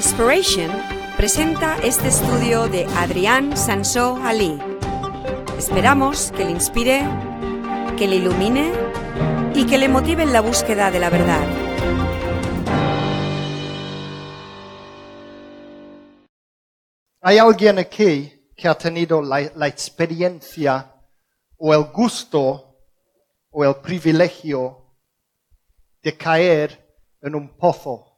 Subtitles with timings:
[0.00, 0.70] Inspiration
[1.14, 4.58] presenta este estudio de Adrián Sansó Ali.
[5.58, 7.02] Esperamos que le inspire,
[7.98, 8.72] que le ilumine
[9.54, 11.46] y que le motive en la búsqueda de la verdad.
[17.20, 20.94] ¿Hay alguien aquí que ha tenido la, la experiencia
[21.58, 22.86] o el gusto
[23.50, 24.96] o el privilegio
[26.02, 28.09] de caer en un pozo?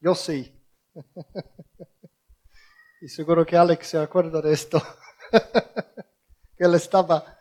[0.00, 0.52] Yo sí.
[3.00, 4.82] Y seguro que Alex se acuerda de esto.
[6.56, 7.38] que él estaba,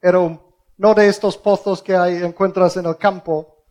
[0.00, 0.40] era un,
[0.76, 3.64] no de estos pozos que hay, encuentras en el campo,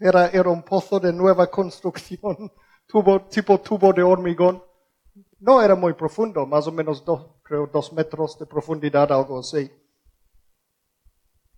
[0.00, 2.52] era, era un pozo de nueva construcción,
[2.88, 4.64] tubo, tipo tubo de hormigón.
[5.38, 9.70] No era muy profundo, más o menos dos, creo dos metros de profundidad, algo así.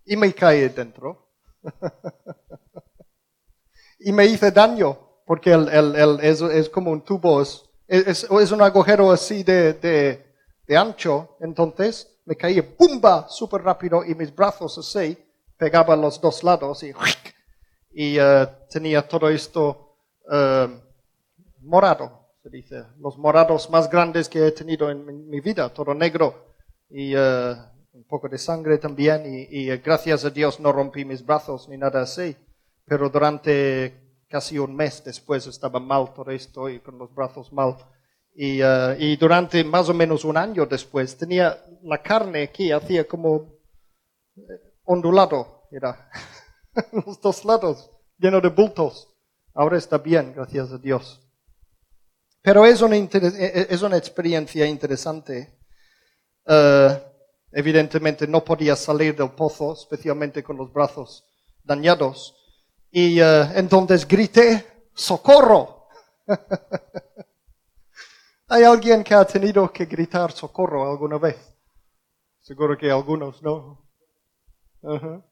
[0.04, 1.30] Y me caí dentro.
[4.00, 8.24] y me hice daño porque el, el, el, es, es, como un tubo, es, es,
[8.30, 10.24] es un agujero así de, de,
[10.66, 15.18] de, ancho, entonces me caí, ¡pumba!, súper rápido y mis brazos así
[15.58, 16.92] pegaban los dos lados y,
[17.92, 19.98] y uh, tenía todo esto
[20.30, 20.70] uh,
[21.62, 25.92] morado, se dice, los morados más grandes que he tenido en mi, mi vida, todo
[25.92, 26.54] negro
[26.88, 27.56] y uh,
[27.92, 31.76] un poco de sangre también y, y gracias a Dios no rompí mis brazos ni
[31.76, 32.36] nada así,
[32.84, 37.76] pero durante casi un mes después estaba mal todo esto y con los brazos mal.
[38.34, 43.06] Y, uh, y, durante más o menos un año después tenía la carne aquí, hacía
[43.06, 43.56] como
[44.84, 46.10] ondulado, era
[47.06, 49.08] los dos lados, lleno de bultos.
[49.54, 51.22] Ahora está bien, gracias a Dios.
[52.42, 55.58] Pero es una, es una experiencia interesante.
[57.56, 61.24] Evidentemente no podía salir del pozo, especialmente con los brazos
[61.64, 62.35] dañados.
[62.98, 65.86] Y uh, entonces grité, socorro.
[68.48, 71.36] ¿Hay alguien que ha tenido que gritar socorro alguna vez?
[72.40, 73.84] Seguro que algunos no.
[74.80, 75.22] Uh -huh.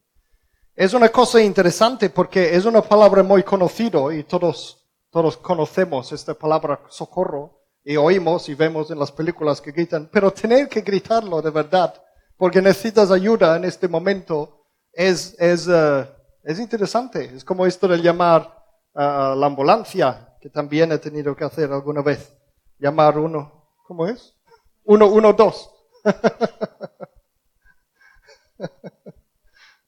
[0.76, 6.34] Es una cosa interesante porque es una palabra muy conocida y todos, todos conocemos esta
[6.34, 11.40] palabra socorro y oímos y vemos en las películas que gritan, pero tener que gritarlo
[11.40, 11.94] de verdad
[12.36, 16.04] porque necesitas ayuda en este momento es, es, uh,
[16.44, 18.62] es interesante, es como esto de llamar
[18.94, 22.36] a la ambulancia, que también he tenido que hacer alguna vez.
[22.78, 24.36] Llamar uno, ¿cómo es?
[24.84, 25.70] Uno, uno, dos.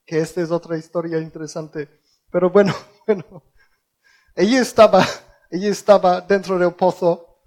[0.07, 2.01] que esta es otra historia interesante.
[2.31, 2.73] Pero bueno,
[3.07, 3.43] bueno.
[4.35, 5.05] Ella estaba,
[5.51, 7.43] ella estaba dentro del pozo,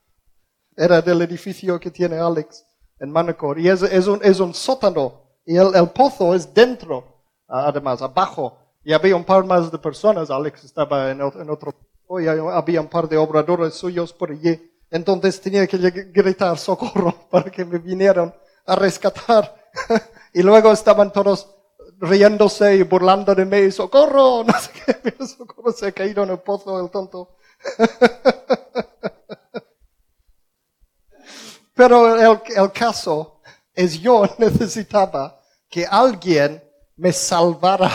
[0.76, 2.64] era del edificio que tiene Alex
[3.00, 7.24] en Manacor, y es, es, un, es un sótano, y el, el pozo es dentro,
[7.48, 8.69] además, abajo.
[8.90, 11.76] Y había un par más de personas, Alex estaba en otro, en otro
[12.20, 14.60] y había un par de obradores suyos por allí.
[14.90, 18.34] Entonces tenía que gritar socorro para que me vinieran
[18.66, 19.70] a rescatar.
[20.34, 21.56] y luego estaban todos
[22.00, 26.40] riéndose y burlando de mí, socorro, no sé qué, socorro se ha caído en el
[26.40, 27.36] pozo el tonto.
[31.76, 33.40] Pero el, el caso
[33.72, 35.40] es yo necesitaba
[35.70, 36.64] que alguien
[36.96, 37.92] me salvara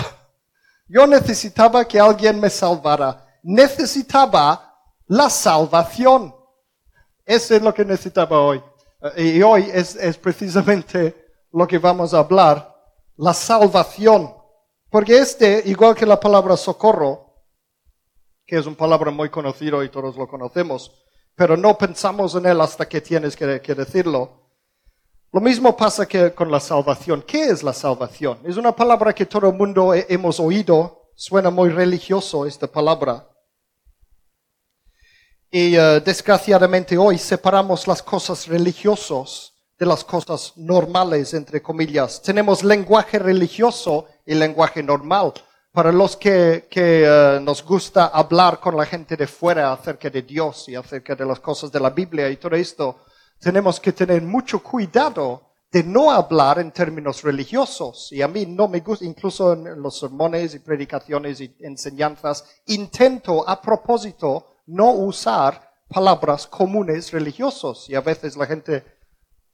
[0.86, 3.24] yo necesitaba que alguien me salvara.
[3.42, 6.34] Necesitaba la salvación.
[7.24, 8.62] Eso es lo que necesitaba hoy.
[9.16, 12.74] Y hoy es, precisamente lo que vamos a hablar.
[13.16, 14.34] La salvación.
[14.90, 17.34] Porque este, igual que la palabra socorro,
[18.46, 20.92] que es una palabra muy conocida y todos lo conocemos,
[21.34, 24.43] pero no pensamos en él hasta que tienes que decirlo.
[25.34, 27.24] Lo mismo pasa que con la salvación.
[27.26, 28.38] ¿Qué es la salvación?
[28.44, 31.08] Es una palabra que todo el mundo hemos oído.
[31.16, 33.28] Suena muy religioso esta palabra.
[35.50, 42.22] Y uh, desgraciadamente hoy separamos las cosas religiosas de las cosas normales, entre comillas.
[42.22, 45.32] Tenemos lenguaje religioso y lenguaje normal.
[45.72, 50.22] Para los que, que uh, nos gusta hablar con la gente de fuera acerca de
[50.22, 53.00] Dios y acerca de las cosas de la Biblia y todo esto,
[53.44, 58.10] tenemos que tener mucho cuidado de no hablar en términos religiosos.
[58.10, 63.46] Y a mí no me gusta, incluso en los sermones y predicaciones y enseñanzas, intento
[63.46, 65.60] a propósito no usar
[65.90, 67.90] palabras comunes religiosos.
[67.90, 68.82] Y a veces la gente,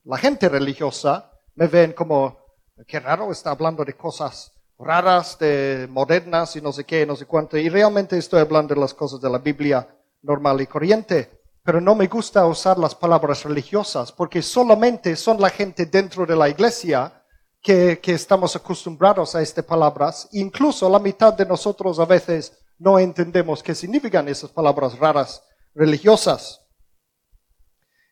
[0.04, 2.38] la gente religiosa me ven como,
[2.86, 7.26] qué raro está hablando de cosas raras, de modernas y no sé qué, no sé
[7.26, 7.58] cuánto.
[7.58, 9.88] Y realmente estoy hablando de las cosas de la Biblia
[10.22, 15.50] normal y corriente pero no me gusta usar las palabras religiosas porque solamente son la
[15.50, 17.24] gente dentro de la iglesia
[17.60, 20.28] que, que estamos acostumbrados a estas palabras.
[20.32, 25.42] Incluso la mitad de nosotros a veces no entendemos qué significan esas palabras raras
[25.74, 26.60] religiosas.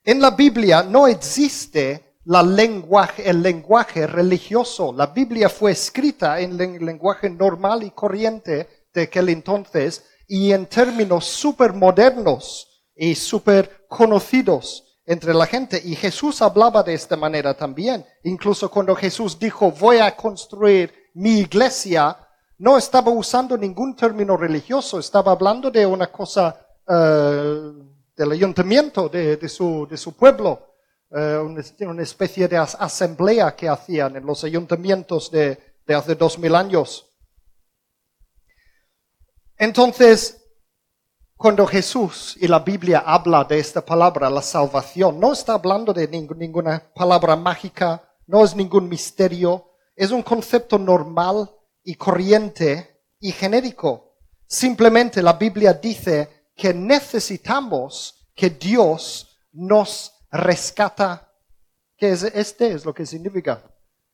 [0.05, 4.93] En la Biblia no existe la lenguaje, el lenguaje religioso.
[4.93, 10.67] La Biblia fue escrita en el lenguaje normal y corriente de aquel entonces y en
[10.67, 12.68] términos súper modernos
[12.99, 15.81] y súper conocidos entre la gente.
[15.83, 18.05] Y Jesús hablaba de esta manera también.
[18.25, 22.17] Incluso cuando Jesús dijo, voy a construir mi iglesia,
[22.59, 27.73] no estaba usando ningún término religioso, estaba hablando de una cosa eh,
[28.17, 30.75] del ayuntamiento de, su, de su pueblo,
[31.11, 31.39] eh,
[31.81, 37.07] una, especie de asamblea que hacían en los ayuntamientos de, de hace dos mil años.
[39.57, 40.48] Entonces,
[41.39, 46.09] cuando Jesús y la Biblia habla de esta palabra, la salvación, no está hablando de
[46.09, 51.49] ninguna palabra mágica, no es ningún misterio, es un concepto normal
[51.85, 54.17] y corriente y genérico.
[54.49, 61.33] Simplemente la Biblia dice que necesitamos que Dios nos rescata.
[61.97, 63.63] Que es, este es lo que significa.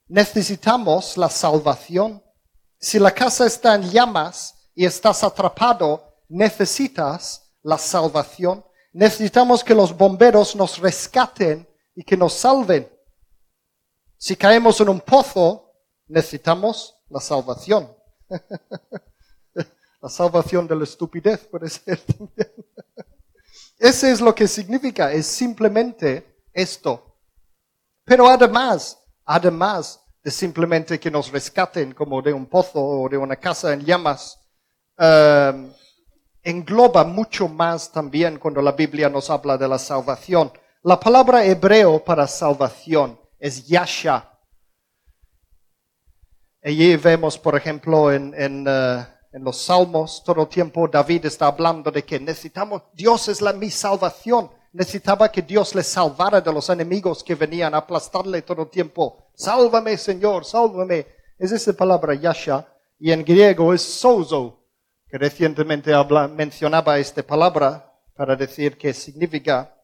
[0.09, 2.23] Necesitamos la salvación.
[2.79, 8.65] Si la casa está en llamas y estás atrapado, necesitas la salvación.
[8.93, 12.89] Necesitamos que los bomberos nos rescaten y que nos salven.
[14.17, 15.73] Si caemos en un pozo,
[16.07, 17.95] necesitamos la salvación.
[20.01, 22.53] la salvación de la estupidez puede ser también.
[23.79, 27.19] Ese es lo que significa, es simplemente esto.
[28.05, 33.37] Pero además, además de simplemente que nos rescaten como de un pozo o de una
[33.37, 34.39] casa en llamas,
[34.99, 35.71] um,
[36.45, 40.53] engloba mucho más también cuando la Biblia nos habla de la salvación.
[40.83, 44.31] La palabra hebreo para salvación es yasha.
[46.63, 48.65] Allí vemos, por ejemplo, uh, en,
[49.33, 53.71] los salmos, todo el tiempo David está hablando de que necesitamos, Dios es la mi
[53.71, 54.51] salvación.
[54.73, 59.29] Necesitaba que Dios le salvara de los enemigos que venían a aplastarle todo el tiempo.
[59.35, 61.07] Sálvame, Señor, sálvame.
[61.39, 62.67] Es esa palabra yasha.
[62.99, 64.64] Y en griego es sozo
[65.19, 65.93] recientemente
[66.35, 69.75] mencionaba esta palabra para decir que significa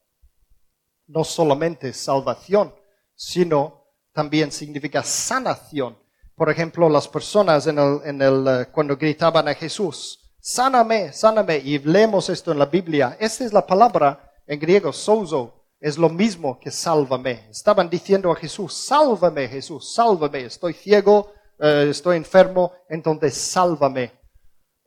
[1.06, 2.75] no solamente salvación,
[3.15, 5.99] sino también significa sanación.
[6.35, 12.29] Por ejemplo, las personas en el, eh, cuando gritaban a Jesús, sáname, sáname, y leemos
[12.31, 16.71] esto en la Biblia, esta es la palabra en griego, sozo, es lo mismo que
[16.71, 17.49] sálvame.
[17.50, 24.19] Estaban diciendo a Jesús, sálvame Jesús, sálvame, estoy ciego, eh, estoy enfermo, entonces sálvame.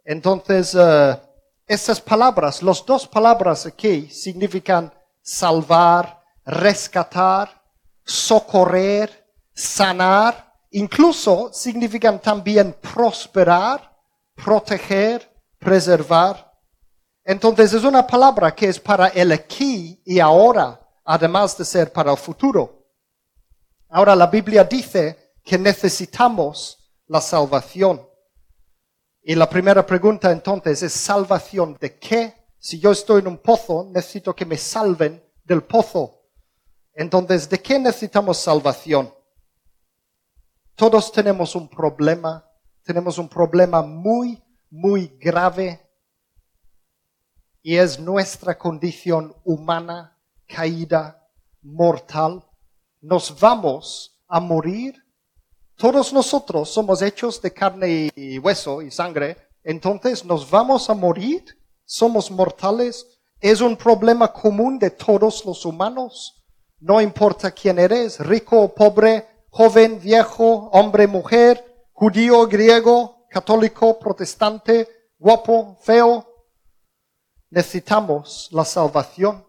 [0.04, 1.18] Entonces, uh,
[1.66, 7.50] esas palabras, las dos palabras aquí significan salvar, rescatar,
[8.04, 13.96] socorrer, sanar, incluso significan también prosperar,
[14.36, 16.52] proteger, preservar.
[17.24, 22.12] Entonces es una palabra que es para el aquí y ahora, además de ser para
[22.12, 22.86] el futuro.
[23.90, 26.78] Ahora la Biblia dice que necesitamos
[27.08, 28.06] la salvación.
[29.26, 32.34] Y la primera pregunta entonces es salvación de qué?
[32.60, 36.24] Si yo estoy en un pozo, necesito que me salven del pozo.
[36.94, 39.14] Entonces, ¿de qué necesitamos salvación?
[40.76, 42.50] Todos tenemos un problema,
[42.84, 45.90] tenemos un problema muy, muy grave
[47.62, 51.30] y es nuestra condición humana, caída,
[51.62, 52.46] mortal.
[53.00, 55.03] Nos vamos a morir
[55.76, 61.44] todos nosotros somos hechos de carne y hueso y sangre, entonces nos vamos a morir,
[61.86, 63.08] somos mortales,
[63.40, 66.44] es un problema común de todos los humanos.
[66.80, 74.88] No importa quién eres, rico o pobre, joven, viejo, hombre, mujer, judío, griego, católico, protestante,
[75.18, 76.28] guapo, feo.
[77.50, 79.46] Necesitamos la salvación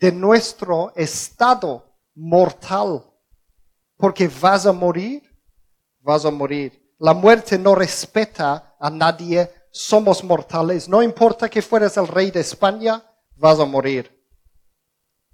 [0.00, 1.84] de nuestro estado
[2.14, 3.04] mortal,
[3.96, 5.27] porque vas a morir
[6.08, 6.94] vas a morir.
[6.98, 10.88] La muerte no respeta a nadie, somos mortales.
[10.88, 13.04] No importa que fueras el rey de España,
[13.36, 14.10] vas a morir.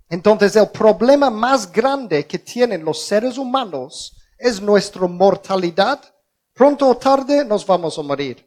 [0.09, 6.01] Entonces el problema más grande que tienen los seres humanos es nuestra mortalidad.
[6.53, 8.45] Pronto o tarde nos vamos a morir.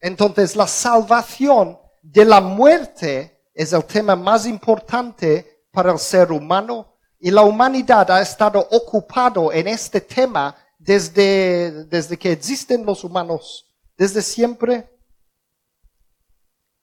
[0.00, 6.96] Entonces la salvación de la muerte es el tema más importante para el ser humano
[7.18, 13.68] y la humanidad ha estado ocupado en este tema desde, desde que existen los humanos,
[13.96, 14.88] desde siempre.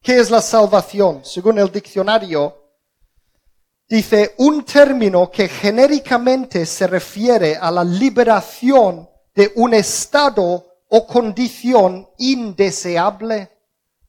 [0.00, 1.24] ¿Qué es la salvación?
[1.24, 2.56] Según el diccionario,
[3.88, 12.08] dice un término que genéricamente se refiere a la liberación de un estado o condición
[12.18, 13.50] indeseable.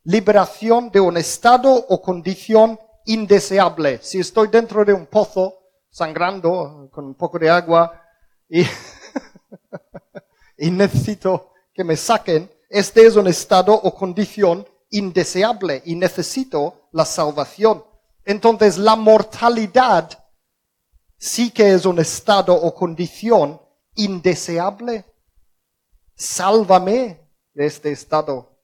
[0.04, 4.00] liberación de un estado o condición indeseable.
[4.02, 8.02] Si estoy dentro de un pozo sangrando con un poco de agua
[8.48, 8.64] y,
[10.58, 17.06] y necesito que me saquen, este es un estado o condición indeseable y necesito la
[17.06, 17.84] salvación.
[18.26, 20.26] Entonces la mortalidad
[21.18, 23.62] sí que es un estado o condición
[23.96, 25.06] indeseable.
[26.16, 28.58] Sálvame de este estado.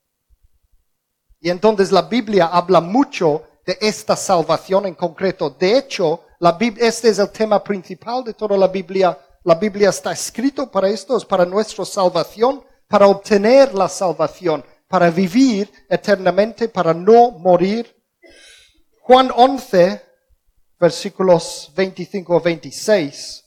[1.40, 5.50] Y entonces la Biblia habla mucho de esta salvación en concreto.
[5.50, 9.18] De hecho, la este es el tema principal de toda la Biblia.
[9.46, 15.08] La Biblia está escrito para esto, es para nuestra salvación, para obtener la salvación, para
[15.08, 17.94] vivir eternamente, para no morir.
[19.02, 20.02] Juan 11,
[20.80, 23.44] versículos 25 a 26,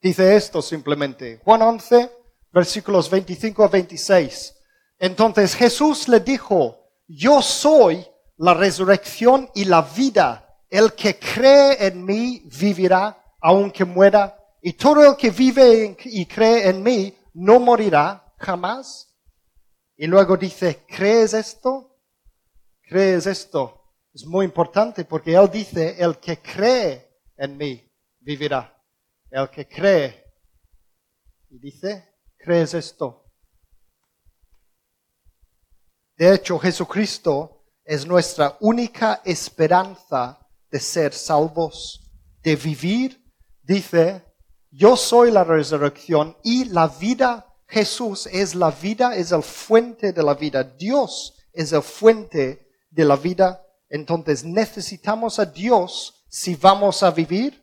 [0.00, 1.40] dice esto simplemente.
[1.44, 2.10] Juan 11,
[2.50, 4.56] versículos 25 a 26.
[4.98, 8.04] Entonces Jesús le dijo, yo soy
[8.38, 10.58] la resurrección y la vida.
[10.68, 14.38] El que cree en mí vivirá aunque muera.
[14.62, 19.14] Y todo el que vive y cree en mí no morirá jamás.
[19.96, 21.98] Y luego dice, ¿crees esto?
[22.82, 23.82] ¿Crees esto?
[24.14, 28.78] Es muy importante porque Él dice, el que cree en mí vivirá.
[29.30, 30.24] El que cree.
[31.50, 33.24] Y dice, ¿crees esto?
[36.16, 40.38] De hecho, Jesucristo es nuestra única esperanza
[40.70, 43.21] de ser salvos, de vivir.
[43.62, 44.24] Dice,
[44.70, 47.46] yo soy la resurrección y la vida.
[47.68, 50.64] Jesús es la vida, es el fuente de la vida.
[50.64, 53.64] Dios es el fuente de la vida.
[53.88, 57.62] Entonces necesitamos a Dios si vamos a vivir.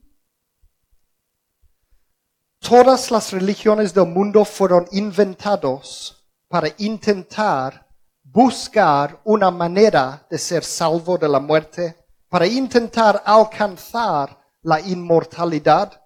[2.60, 7.88] Todas las religiones del mundo fueron inventados para intentar
[8.24, 11.96] buscar una manera de ser salvo de la muerte,
[12.27, 16.04] para intentar alcanzar la inmortalidad.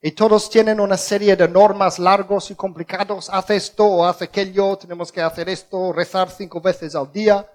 [0.00, 3.28] Y todos tienen una serie de normas largos y complicados.
[3.30, 7.48] Haz esto o haz aquello, tenemos que hacer esto, rezar cinco veces al día.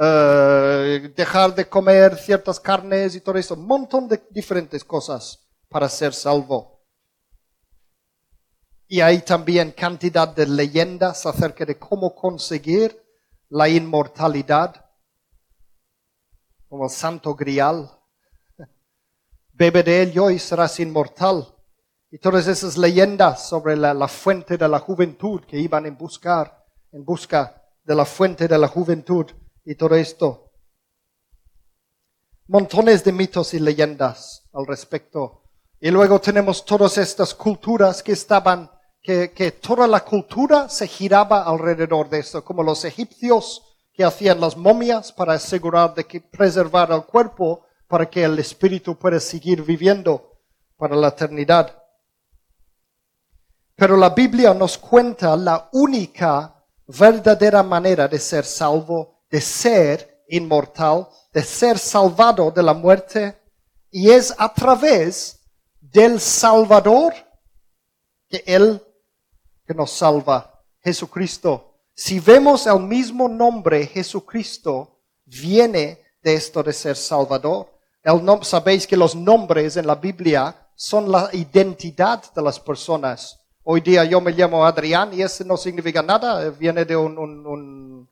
[0.00, 5.88] Eh, dejar de comer ciertas carnes y todo eso, un montón de diferentes cosas para
[5.88, 6.86] ser salvo.
[8.86, 12.96] Y hay también cantidad de leyendas acerca de cómo conseguir
[13.48, 14.86] la inmortalidad,
[16.68, 17.97] como el santo grial.
[19.58, 21.52] Bebe de ello y serás inmortal.
[22.12, 26.64] Y todas esas leyendas sobre la, la fuente de la juventud que iban en buscar,
[26.92, 29.26] en busca de la fuente de la juventud
[29.64, 30.52] y todo esto.
[32.46, 35.42] Montones de mitos y leyendas al respecto.
[35.80, 38.70] Y luego tenemos todas estas culturas que estaban,
[39.02, 44.40] que, que toda la cultura se giraba alrededor de esto, como los egipcios que hacían
[44.40, 49.62] las momias para asegurar de que preservar el cuerpo para que el espíritu pueda seguir
[49.62, 50.38] viviendo
[50.76, 51.82] para la eternidad.
[53.74, 61.08] Pero la Biblia nos cuenta la única verdadera manera de ser salvo de ser inmortal,
[61.32, 63.38] de ser salvado de la muerte,
[63.90, 65.40] y es a través
[65.80, 67.14] del Salvador
[68.28, 68.82] que Él
[69.66, 71.74] que nos salva, Jesucristo.
[71.94, 77.68] Si vemos el mismo nombre, Jesucristo, viene de esto de ser Salvador.
[78.02, 83.40] El sabéis que los nombres en la Biblia son la identidad de las personas.
[83.64, 88.08] Hoy día yo me llamo Adrián y eso no significa nada, viene de un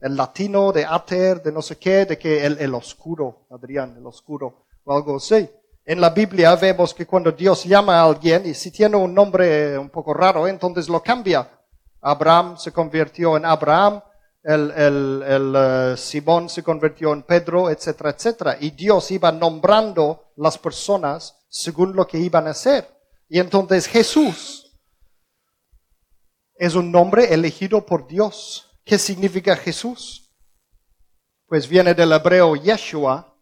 [0.00, 4.06] el latino de ater, de no sé qué, de que el, el oscuro, Adrián, el
[4.06, 5.48] oscuro, o algo así.
[5.84, 9.76] En la Biblia vemos que cuando Dios llama a alguien y si tiene un nombre
[9.78, 11.48] un poco raro, entonces lo cambia.
[12.00, 14.00] Abraham se convirtió en Abraham,
[14.52, 18.56] el, el, el uh, Simón se convirtió en Pedro, etcétera, etcétera.
[18.60, 22.88] Y Dios iba nombrando las personas según lo que iban a hacer.
[23.28, 24.78] Y entonces Jesús
[26.54, 30.34] es un nombre elegido por Dios ¿Qué significa Jesús?
[31.46, 33.36] Pues viene del hebreo Yeshua,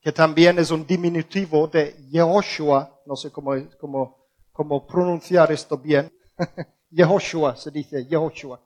[0.00, 6.08] que también es un diminutivo de Yehoshua, no sé cómo, cómo, cómo pronunciar esto bien.
[6.90, 8.60] Yehoshua se dice, Yehoshua.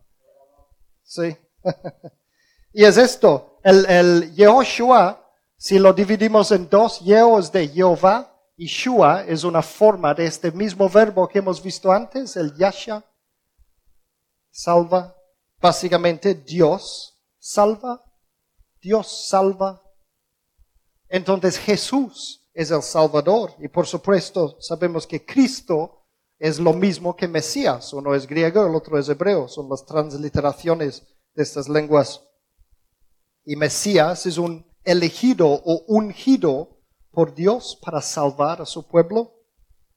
[1.08, 1.34] Sí.
[2.74, 8.38] y es esto, el, el Yehoshua, si lo dividimos en dos, Yeho es de Jehová
[8.56, 13.02] y Shua es una forma de este mismo verbo que hemos visto antes, el Yasha,
[14.50, 15.16] salva,
[15.60, 18.04] Básicamente Dios salva,
[18.80, 19.82] Dios salva.
[21.08, 25.97] Entonces Jesús es el Salvador y por supuesto sabemos que Cristo
[26.38, 27.92] es lo mismo que Mesías.
[27.92, 29.48] Uno es griego, el otro es hebreo.
[29.48, 31.02] Son las transliteraciones
[31.34, 32.22] de estas lenguas.
[33.44, 36.78] Y Mesías es un elegido o ungido
[37.10, 39.34] por Dios para salvar a su pueblo.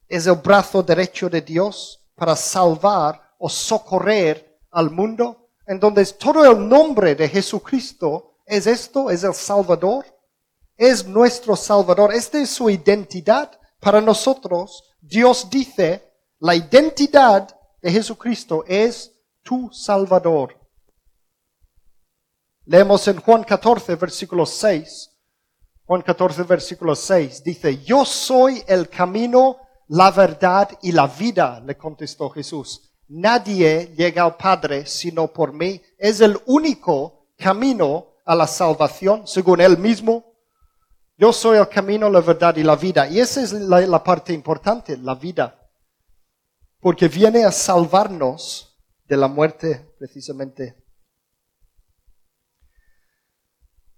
[0.08, 5.50] Es el brazo derecho de Dios para salvar o socorrer al mundo.
[5.66, 10.06] Entonces todo el nombre de Jesucristo es esto, es el Salvador,
[10.76, 14.84] es nuestro Salvador, esta es su identidad para nosotros.
[15.00, 16.11] Dios dice,
[16.42, 19.12] la identidad de Jesucristo es
[19.44, 20.58] tu Salvador.
[22.66, 25.12] Leemos en Juan 14, versículo 6.
[25.86, 29.58] Juan 14, versículo 6 dice, yo soy el camino,
[29.90, 32.92] la verdad y la vida, le contestó Jesús.
[33.10, 35.80] Nadie llega al Padre sino por mí.
[35.98, 40.26] Es el único camino a la salvación, según él mismo.
[41.18, 43.08] Yo soy el camino, la verdad y la vida.
[43.08, 45.61] Y esa es la, la parte importante, la vida.
[46.82, 50.76] Porque viene a salvarnos de la muerte precisamente.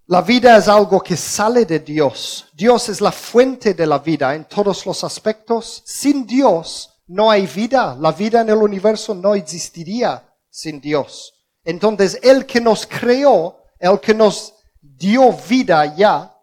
[0.08, 2.48] La vida es algo que sale de Dios.
[2.54, 5.82] Dios es la fuente de la vida en todos los aspectos.
[5.86, 7.96] Sin Dios no hay vida.
[8.00, 11.34] La vida en el universo no existiría sin Dios.
[11.64, 16.38] Entonces, el que nos creó, el que nos dio vida ya,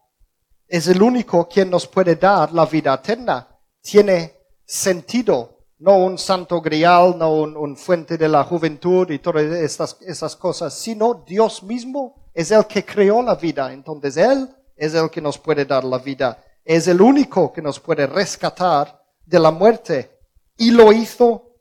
[0.66, 3.46] es el único quien nos puede dar la vida eterna.
[3.82, 9.96] Tiene sentido no un santo grial, no un, fuente de la juventud y todas estas,
[10.02, 13.72] esas cosas, sino Dios mismo es el que creó la vida.
[13.72, 16.44] Entonces Él es el que nos puede dar la vida.
[16.64, 20.18] Es el único que nos puede rescatar de la muerte.
[20.58, 21.56] Y lo hizo,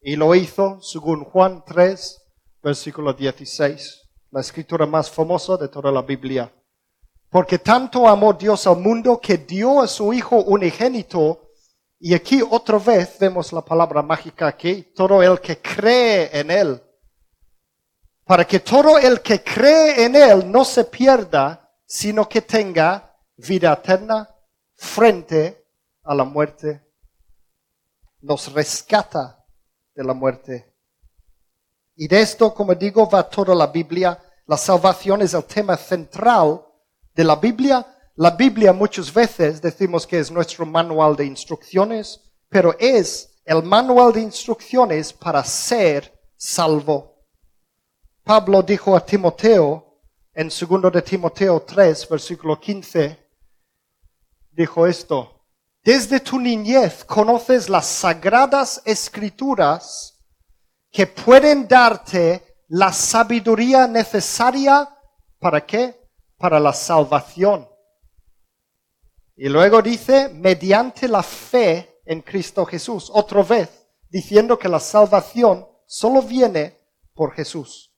[0.00, 2.20] y lo hizo según Juan 3,
[2.64, 4.00] versículo 16,
[4.32, 6.52] la escritura más famosa de toda la Biblia.
[7.30, 11.51] Porque tanto amó Dios al mundo que dio a su Hijo unigénito
[12.04, 16.82] y aquí otra vez vemos la palabra mágica aquí, todo el que cree en Él.
[18.24, 23.72] Para que todo el que cree en Él no se pierda, sino que tenga vida
[23.72, 24.28] eterna
[24.74, 25.64] frente
[26.02, 26.84] a la muerte.
[28.20, 29.46] Nos rescata
[29.94, 30.74] de la muerte.
[31.94, 34.20] Y de esto, como digo, va toda la Biblia.
[34.46, 36.66] La salvación es el tema central
[37.14, 42.76] de la Biblia la Biblia muchas veces decimos que es nuestro manual de instrucciones, pero
[42.78, 47.24] es el manual de instrucciones para ser salvo.
[48.22, 49.98] Pablo dijo a Timoteo
[50.34, 53.18] en 2 de Timoteo 3, versículo 15,
[54.50, 55.46] dijo esto,
[55.82, 60.22] desde tu niñez conoces las sagradas escrituras
[60.90, 64.88] que pueden darte la sabiduría necesaria
[65.38, 66.08] para qué?
[66.36, 67.71] Para la salvación
[69.42, 73.10] y luego dice, mediante la fe en Cristo Jesús.
[73.12, 76.78] Otra vez, diciendo que la salvación solo viene
[77.12, 77.92] por Jesús.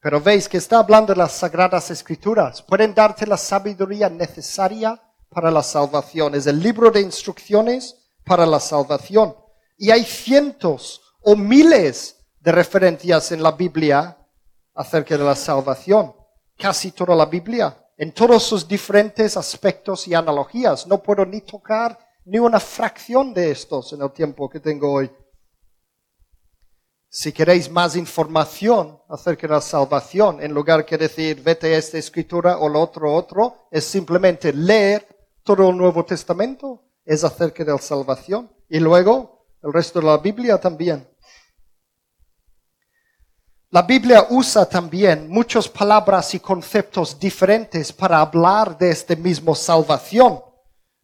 [0.00, 2.62] Pero veis que está hablando de las sagradas escrituras.
[2.62, 4.96] Pueden darte la sabiduría necesaria
[5.28, 6.36] para la salvación.
[6.36, 9.34] Es el libro de instrucciones para la salvación.
[9.76, 14.24] Y hay cientos o miles de referencias en la Biblia
[14.72, 16.14] acerca de la salvación.
[16.56, 20.86] Casi toda la Biblia en todos sus diferentes aspectos y analogías.
[20.86, 25.10] No puedo ni tocar ni una fracción de estos en el tiempo que tengo hoy.
[27.10, 31.98] Si queréis más información acerca de la salvación, en lugar que decir vete a esta
[31.98, 35.08] escritura o lo otro otro, es simplemente leer
[35.42, 38.52] todo el Nuevo Testamento, es acerca de la salvación.
[38.68, 41.08] Y luego el resto de la Biblia también.
[43.70, 50.40] La Biblia usa también muchas palabras y conceptos diferentes para hablar de este mismo salvación.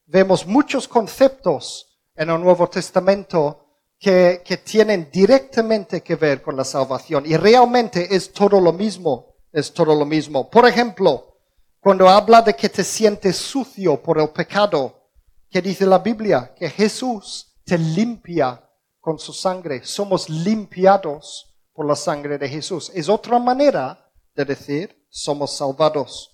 [0.07, 3.67] Vemos muchos conceptos en el Nuevo Testamento
[3.99, 9.35] que, que tienen directamente que ver con la salvación y realmente es todo lo mismo,
[9.53, 10.49] es todo lo mismo.
[10.49, 11.37] Por ejemplo,
[11.81, 15.11] cuando habla de que te sientes sucio por el pecado,
[15.51, 16.55] ¿qué dice la Biblia?
[16.57, 18.67] Que Jesús te limpia
[19.01, 19.85] con su sangre.
[19.85, 22.91] Somos limpiados por la sangre de Jesús.
[22.95, 26.31] Es otra manera de decir somos salvados.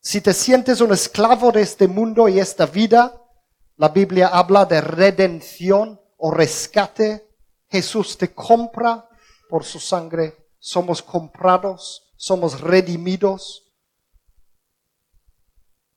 [0.00, 3.22] Si te sientes un esclavo de este mundo y esta vida,
[3.76, 7.28] la Biblia habla de redención o rescate.
[7.68, 9.08] Jesús te compra
[9.48, 10.50] por su sangre.
[10.58, 13.72] Somos comprados, somos redimidos.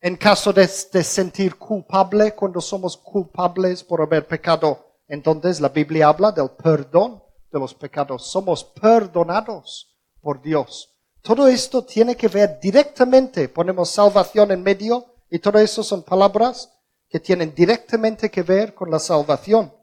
[0.01, 6.09] En caso de, de, sentir culpable, cuando somos culpables por haber pecado, entonces la Biblia
[6.09, 7.24] habla del perdón
[7.55, 10.93] de los pecados, somos perdonados por Dios.
[11.21, 16.69] Todo esto tiene que ver directamente, ponemos salvación en medio y todo eso son palabras
[17.09, 19.73] que tienen directamente que ver con la salvación.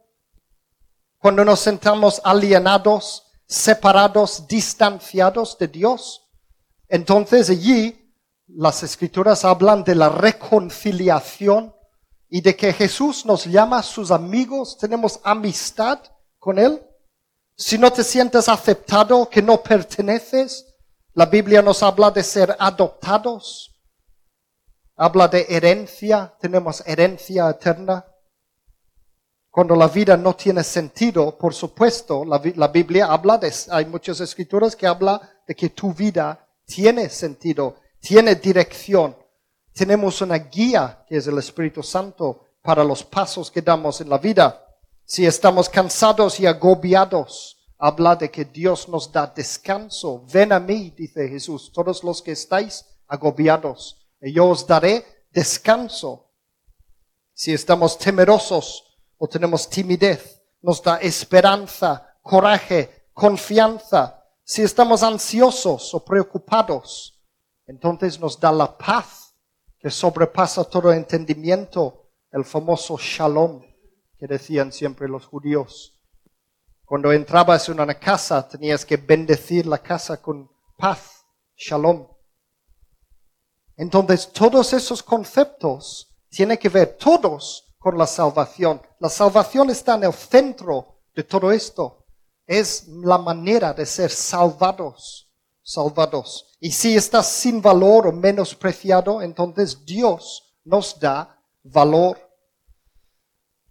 [1.18, 6.28] Cuando nos sentamos alienados, separados, distanciados de Dios.
[6.88, 8.14] Entonces allí
[8.48, 11.74] las escrituras hablan de la reconciliación
[12.28, 16.00] y de que Jesús nos llama sus amigos, tenemos amistad
[16.38, 16.82] con Él.
[17.56, 20.66] Si no te sientes aceptado, que no perteneces,
[21.14, 23.70] la Biblia nos habla de ser adoptados.
[24.96, 28.06] Habla de herencia, tenemos herencia eterna.
[29.50, 34.20] Cuando la vida no tiene sentido, por supuesto, la, la Biblia habla de, hay muchas
[34.20, 39.14] escrituras que habla de que tu vida tiene sentido, tiene dirección.
[39.74, 44.18] Tenemos una guía que es el Espíritu Santo para los pasos que damos en la
[44.18, 44.61] vida.
[45.12, 50.24] Si estamos cansados y agobiados, habla de que Dios nos da descanso.
[50.32, 56.30] Ven a mí, dice Jesús, todos los que estáis agobiados, y yo os daré descanso.
[57.34, 58.84] Si estamos temerosos
[59.18, 64.18] o tenemos timidez, nos da esperanza, coraje, confianza.
[64.42, 67.20] Si estamos ansiosos o preocupados,
[67.66, 69.34] entonces nos da la paz
[69.78, 73.71] que sobrepasa todo entendimiento, el famoso shalom
[74.22, 75.98] que decían siempre los judíos.
[76.84, 81.24] Cuando entrabas en una casa, tenías que bendecir la casa con paz,
[81.56, 82.06] shalom.
[83.76, 88.80] Entonces, todos esos conceptos tienen que ver todos con la salvación.
[89.00, 92.06] La salvación está en el centro de todo esto.
[92.46, 95.28] Es la manera de ser salvados,
[95.64, 96.56] salvados.
[96.60, 102.31] Y si estás sin valor o menospreciado, entonces Dios nos da valor.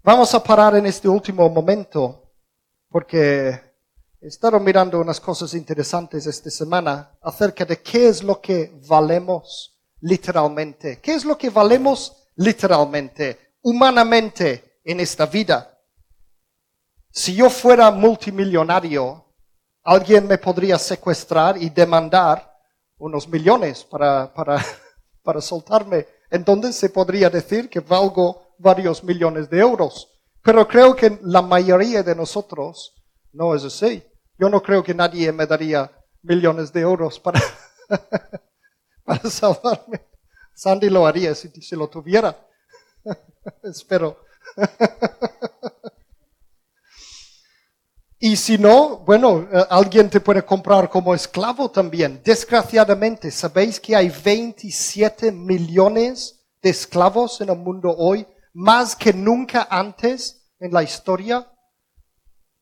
[0.03, 2.33] Vamos a parar en este último momento
[2.89, 3.49] porque
[4.19, 9.79] he estado mirando unas cosas interesantes esta semana acerca de qué es lo que valemos
[9.99, 10.99] literalmente.
[10.99, 15.79] ¿Qué es lo que valemos literalmente, humanamente en esta vida?
[17.11, 19.23] Si yo fuera multimillonario,
[19.83, 22.51] alguien me podría secuestrar y demandar
[22.97, 24.65] unos millones para, para,
[25.21, 26.07] para soltarme.
[26.31, 30.07] Entonces se podría decir que valgo varios millones de euros.
[30.43, 32.95] Pero creo que la mayoría de nosotros
[33.33, 34.03] no es así.
[34.37, 35.91] Yo no creo que nadie me daría
[36.23, 37.41] millones de euros para,
[39.29, 40.01] salvarme.
[40.53, 42.35] Sandy lo haría si, si lo tuviera.
[43.63, 44.25] Espero.
[48.19, 52.21] y si no, bueno, eh, alguien te puede comprar como esclavo también.
[52.23, 58.25] Desgraciadamente, ¿sabéis que hay 27 millones de esclavos en el mundo hoy?
[58.53, 61.51] Más que nunca antes en la historia.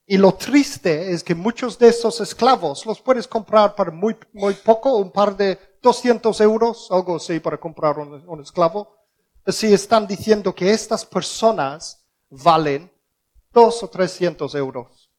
[0.05, 4.55] Y lo triste es que muchos de esos esclavos los puedes comprar por muy, muy
[4.55, 8.95] poco, un par de 200 euros, algo así, para comprar un, un esclavo.
[9.45, 12.91] Así están diciendo que estas personas valen
[13.51, 15.11] dos o 300 euros,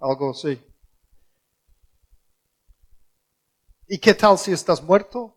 [0.00, 0.60] algo así.
[3.86, 5.36] ¿Y qué tal si estás muerto?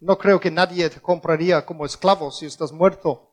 [0.00, 3.25] No creo que nadie te compraría como esclavo si estás muerto.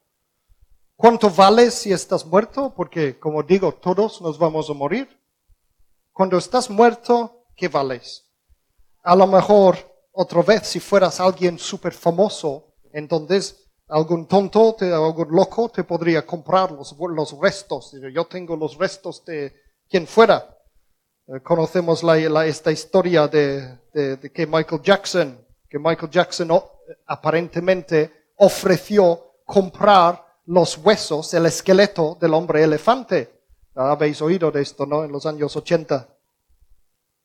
[0.95, 2.73] ¿Cuánto vales si estás muerto?
[2.75, 5.09] Porque, como digo, todos nos vamos a morir.
[6.11, 8.23] Cuando estás muerto, ¿qué vales?
[9.03, 9.77] A lo mejor,
[10.11, 16.71] otra vez, si fueras alguien súper famoso, entonces algún tonto, algún loco te podría comprar
[16.71, 17.93] los, los restos.
[18.13, 19.53] Yo tengo los restos de
[19.89, 20.57] quien fuera.
[21.27, 26.49] Eh, conocemos la, esta historia de, de, que Michael Jackson, que Michael Jackson
[27.07, 33.41] aparentemente ofreció comprar los huesos, el esqueleto del hombre elefante.
[33.75, 35.03] Habéis oído de esto, ¿no?
[35.03, 36.09] En los años 80.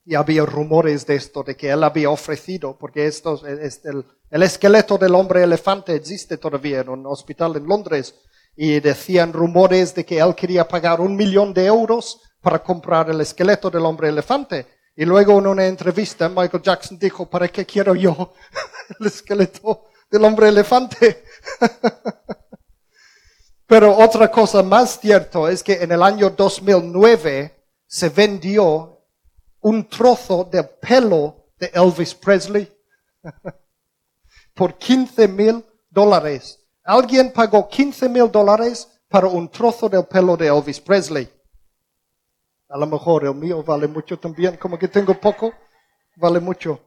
[0.05, 4.97] Y había rumores de esto, de que él había ofrecido, porque esto, el, el esqueleto
[4.97, 8.15] del hombre elefante existe todavía en un hospital en Londres.
[8.57, 13.21] Y decían rumores de que él quería pagar un millón de euros para comprar el
[13.21, 14.67] esqueleto del hombre elefante.
[14.97, 18.33] Y luego en una entrevista Michael Jackson dijo, ¿para qué quiero yo
[18.99, 21.25] el esqueleto del hombre elefante?
[23.69, 27.55] Pero otra cosa más cierto es que en el año 2009
[27.87, 29.05] se vendió
[29.61, 32.73] un trozo de pelo de Elvis Presley
[34.55, 36.59] por 15 mil dólares.
[36.83, 41.31] Alguien pagó 15 mil dólares para un trozo del pelo de Elvis Presley.
[42.71, 45.53] A lo mejor el mío vale mucho también, como que tengo poco,
[46.17, 46.81] vale mucho.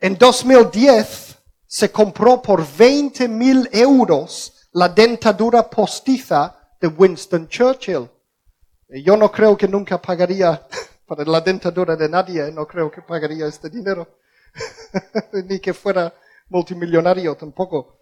[0.00, 8.08] En 2010 se compró por 20 mil euros la dentadura postiza de Winston Churchill.
[9.04, 10.66] Yo no creo que nunca pagaría
[11.06, 14.18] para la dentadura de nadie, no creo que pagaría este dinero,
[15.48, 16.12] ni que fuera
[16.48, 18.00] multimillonario tampoco.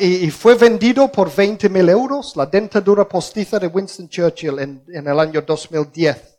[0.00, 5.06] y, fue vendido por 20 mil euros la dentadura postiza de Winston Churchill en, en
[5.06, 6.38] el año 2010.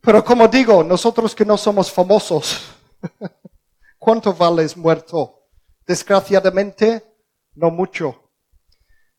[0.00, 2.60] Pero como digo, nosotros que no somos famosos,
[3.98, 5.42] ¿cuánto vales muerto?
[5.84, 7.15] Desgraciadamente,
[7.56, 8.22] no mucho.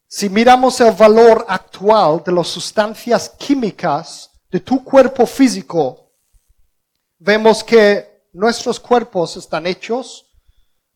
[0.08, 6.13] Si miramos el valor actual de las sustancias químicas de tu cuerpo físico,
[7.19, 10.32] vemos que nuestros cuerpos están hechos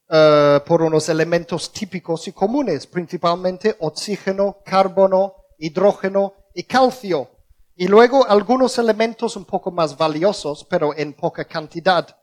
[0.10, 7.30] uh, por unos elementos típicos y comunes, principalmente oxígeno, carbono, hidrógeno y calcio.
[7.76, 12.16] Y luego algunos elementos un poco más valiosos, pero en poca cantidad.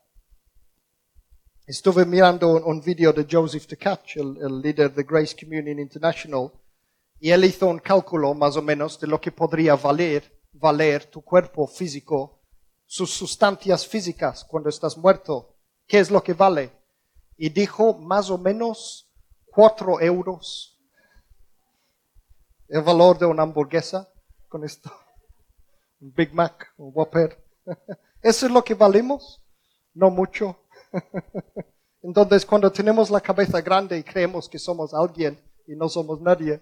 [1.69, 6.51] Estuve mirando un, un vídeo de Joseph Tkach, el, el líder de Grace Communion International,
[7.19, 11.21] y él hizo un cálculo más o menos de lo que podría valer, valer tu
[11.21, 12.39] cuerpo físico,
[12.87, 15.57] sus sustancias físicas cuando estás muerto.
[15.85, 16.71] ¿Qué es lo que vale?
[17.37, 19.07] Y dijo más o menos
[19.45, 20.75] cuatro euros
[22.67, 24.11] el valor de una hamburguesa
[24.47, 24.91] con esto.
[26.01, 27.37] Un Big Mac, un Whopper.
[28.23, 29.39] ¿Eso es lo que valemos?
[29.93, 30.57] No mucho.
[32.01, 36.61] Entonces, cuando tenemos la cabeza grande y creemos que somos alguien y no somos nadie,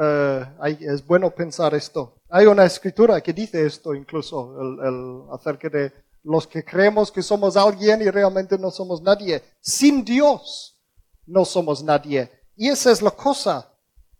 [0.00, 0.46] eh,
[0.80, 2.16] es bueno pensar esto.
[2.28, 7.56] Hay una escritura que dice esto incluso, el, acerca de los que creemos que somos
[7.56, 9.42] alguien y realmente no somos nadie.
[9.60, 10.78] Sin Dios
[11.26, 12.30] no somos nadie.
[12.56, 13.72] Y esa es la cosa.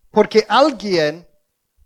[0.09, 1.27] Porque alguien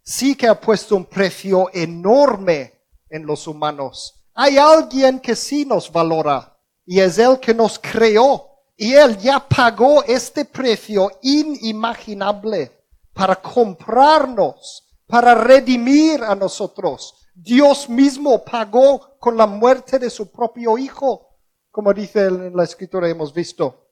[0.04, 2.73] sí que ha puesto un precio enorme
[3.10, 4.25] en los humanos.
[4.34, 6.55] Hay alguien que sí nos valora
[6.86, 8.52] y es Él que nos creó.
[8.78, 12.71] Y Él ya pagó este precio inimaginable
[13.13, 17.15] para comprarnos, para redimir a nosotros.
[17.34, 21.38] Dios mismo pagó con la muerte de su propio Hijo,
[21.71, 23.89] como dice en la escritura hemos visto.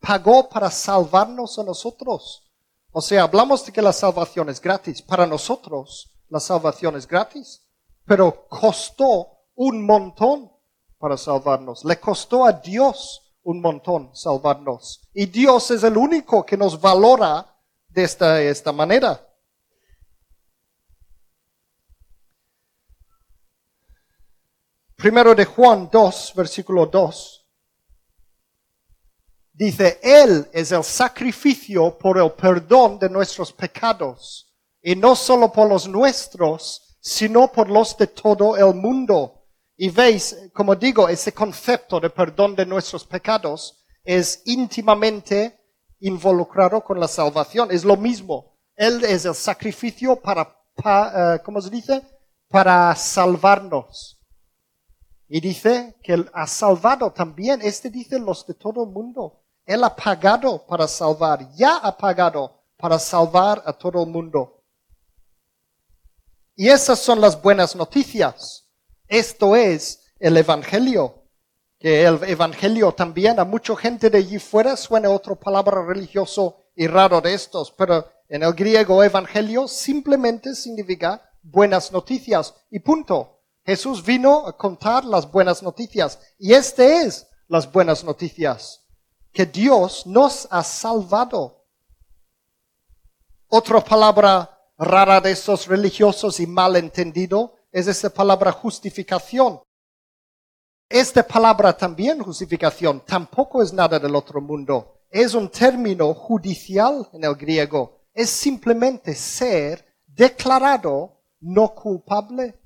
[0.00, 2.50] Pagó para salvarnos a nosotros.
[2.90, 5.00] O sea, hablamos de que la salvación es gratis.
[5.00, 7.62] Para nosotros, la salvación es gratis,
[8.04, 10.51] pero costó un montón
[11.02, 11.84] para salvarnos.
[11.84, 15.00] Le costó a Dios un montón salvarnos.
[15.12, 17.44] Y Dios es el único que nos valora
[17.88, 19.20] de esta, esta manera.
[24.94, 27.48] Primero de Juan 2, versículo 2.
[29.54, 35.68] Dice, Él es el sacrificio por el perdón de nuestros pecados, y no solo por
[35.68, 39.41] los nuestros, sino por los de todo el mundo.
[39.76, 45.58] Y veis, como digo, ese concepto de perdón de nuestros pecados es íntimamente
[46.00, 47.70] involucrado con la salvación.
[47.70, 48.56] Es lo mismo.
[48.76, 52.02] Él es el sacrificio para, eh, ¿cómo se dice?
[52.48, 54.18] Para salvarnos.
[55.28, 59.40] Y dice que Él ha salvado también, este dice los de todo el mundo.
[59.64, 64.62] Él ha pagado para salvar, ya ha pagado para salvar a todo el mundo.
[66.54, 68.61] Y esas son las buenas noticias.
[69.12, 71.22] Esto es el Evangelio
[71.78, 76.86] que el evangelio también a mucha gente de allí fuera suena otra palabra religioso y
[76.86, 83.40] raro de estos, pero en el griego evangelio simplemente significa buenas noticias y punto.
[83.66, 88.86] Jesús vino a contar las buenas noticias y este es las buenas noticias,
[89.32, 91.66] que Dios nos ha salvado.
[93.48, 99.60] Otra palabra rara de estos religiosos y mal entendido es esa palabra justificación.
[100.88, 105.00] Esta palabra también, justificación, tampoco es nada del otro mundo.
[105.10, 108.02] Es un término judicial en el griego.
[108.12, 112.60] Es simplemente ser declarado no culpable,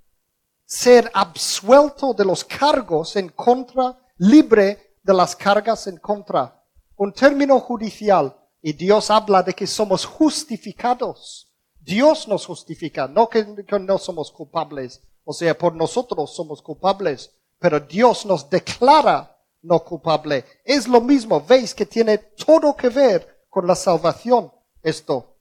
[0.64, 6.64] ser absuelto de los cargos en contra, libre de las cargas en contra.
[6.96, 8.36] Un término judicial.
[8.60, 11.55] Y Dios habla de que somos justificados.
[11.86, 13.46] Dios nos justifica, no que,
[13.80, 15.00] no somos culpables.
[15.24, 20.44] O sea, por nosotros somos culpables pero Dios nos declara no culpable.
[20.64, 25.36] Es lo mismo, veis que tiene todo que ver con la salvación esto.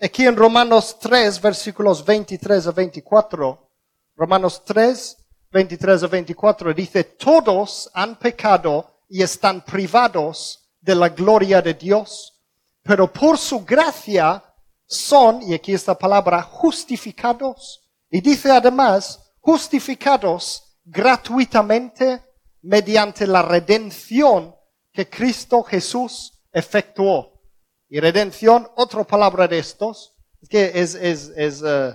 [0.00, 3.70] Aquí en Romanos 3, versículos 23 a 24,
[4.16, 5.16] Romanos 3,
[5.50, 12.38] 23 a 24 dice, todos han pecado y están privados de la gloria de Dios,
[12.82, 14.44] pero por su gracia
[14.88, 17.88] son, y aquí esta palabra, justificados.
[18.10, 22.22] Y dice además, justificados gratuitamente
[22.62, 24.54] mediante la redención
[24.92, 27.40] que Cristo Jesús efectuó.
[27.88, 31.94] Y redención, otra palabra de estos, es que es, es, es uh,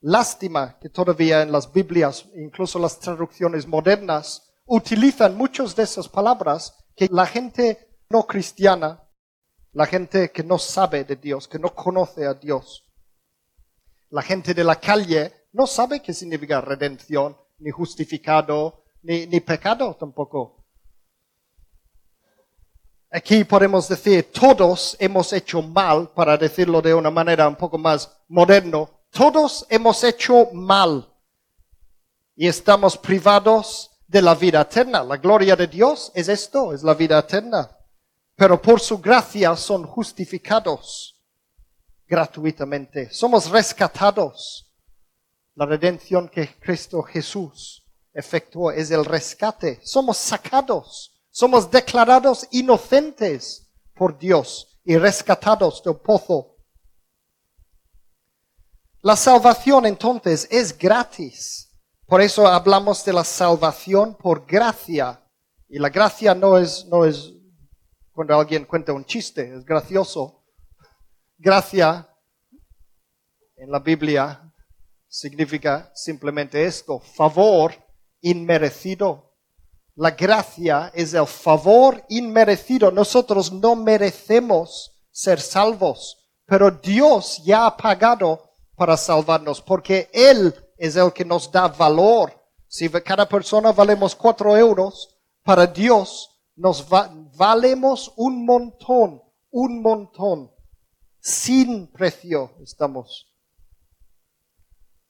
[0.00, 6.74] lástima que todavía en las Biblias, incluso las traducciones modernas, utilizan muchas de esas palabras
[6.94, 9.02] que la gente no cristiana,
[9.76, 12.82] la gente que no sabe de Dios, que no conoce a Dios,
[14.08, 19.94] la gente de la calle no sabe qué significa redención, ni justificado, ni, ni pecado
[19.94, 20.64] tampoco.
[23.10, 28.10] Aquí podemos decir, todos hemos hecho mal, para decirlo de una manera un poco más
[28.28, 31.06] moderno, todos hemos hecho mal
[32.34, 35.04] y estamos privados de la vida eterna.
[35.04, 37.75] La gloria de Dios es esto, es la vida eterna.
[38.36, 41.20] Pero por su gracia son justificados
[42.06, 43.10] gratuitamente.
[43.10, 44.72] Somos rescatados.
[45.54, 49.80] La redención que Cristo Jesús efectuó es el rescate.
[49.82, 56.56] Somos sacados somos declarados inocentes por Dios y rescatados del pozo.
[59.02, 61.76] La salvación entonces es gratis.
[62.06, 65.22] Por eso hablamos de la salvación por gracia.
[65.68, 67.34] Y la gracia no es, no es
[68.16, 70.42] cuando alguien cuenta un chiste, es gracioso.
[71.36, 72.08] Gracia
[73.56, 74.50] en la Biblia
[75.06, 77.74] significa simplemente esto, favor
[78.22, 79.34] inmerecido.
[79.96, 82.90] La gracia es el favor inmerecido.
[82.90, 90.96] Nosotros no merecemos ser salvos, pero Dios ya ha pagado para salvarnos, porque Él es
[90.96, 92.32] el que nos da valor.
[92.66, 100.50] Si cada persona valemos cuatro euros, para Dios nos valemos un montón, un montón.
[101.20, 103.32] Sin precio estamos.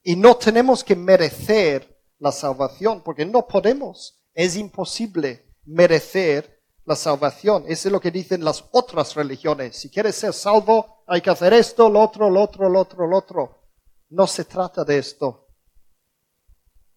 [0.03, 4.23] Y no tenemos que merecer la salvación, porque no podemos.
[4.35, 7.65] Es imposible merecer la salvación.
[7.69, 9.77] Eso es lo que dicen las otras religiones.
[9.77, 13.19] Si quieres ser salvo, hay que hacer esto, lo otro, lo otro, lo otro, lo
[13.19, 13.63] otro.
[14.09, 15.49] No se trata de esto.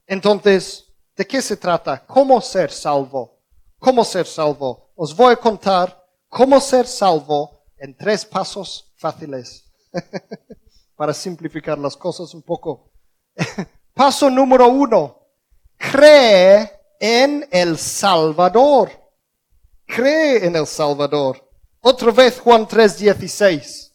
[0.05, 0.85] Entonces,
[1.15, 2.05] ¿de qué se trata?
[2.05, 3.38] ¿Cómo ser salvo?
[3.79, 4.91] ¿Cómo ser salvo?
[4.95, 9.71] Os voy a contar cómo ser salvo en tres pasos fáciles
[10.95, 12.91] para simplificar las cosas un poco.
[13.93, 15.17] Paso número uno.
[15.77, 18.91] Cree en el Salvador.
[19.85, 21.49] Cree en el Salvador.
[21.79, 23.93] Otra vez Juan 3:16.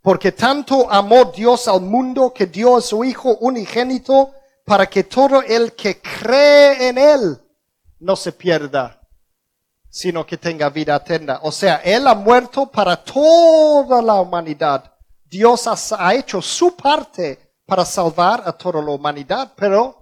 [0.00, 4.34] Porque tanto amó Dios al mundo que dio a su Hijo unigénito
[4.72, 7.38] para que todo el que cree en Él
[7.98, 9.06] no se pierda,
[9.90, 11.40] sino que tenga vida eterna.
[11.42, 14.90] O sea, Él ha muerto para toda la humanidad.
[15.26, 19.98] Dios ha, hecho su parte para salvar a toda la humanidad, pero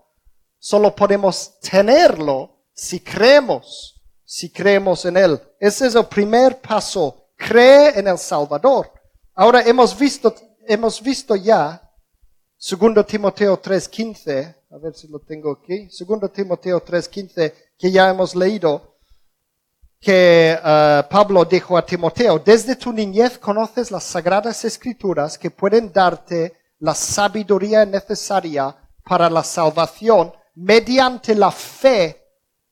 [0.60, 5.40] Solo podemos tenerlo si creemos, si creemos en Él.
[5.58, 7.32] Ese es el primer paso.
[7.34, 8.92] Cree en el Salvador.
[9.34, 10.32] Ahora hemos visto,
[10.68, 11.82] hemos visto ya,
[12.56, 18.36] segundo Timoteo 3.15, a ver si lo tengo aquí, segundo Timoteo 3.15, que ya hemos
[18.36, 18.98] leído,
[20.00, 25.92] que uh, Pablo dijo a Timoteo, desde tu niñez conoces las sagradas escrituras que pueden
[25.92, 32.22] darte la sabiduría necesaria para la salvación mediante la fe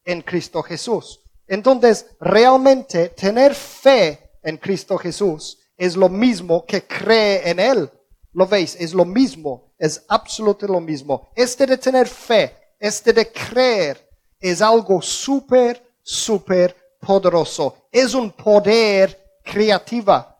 [0.05, 1.21] en Cristo Jesús.
[1.49, 7.91] Entonces, realmente tener fe en Cristo Jesús es lo mismo que cree en Él.
[8.33, 8.77] ¿Lo veis?
[8.79, 11.29] Es lo mismo, es absolutamente lo mismo.
[11.35, 14.09] Este de tener fe, este de creer,
[14.41, 17.89] es algo súper, súper poderoso.
[17.91, 20.37] Es un poder creativa.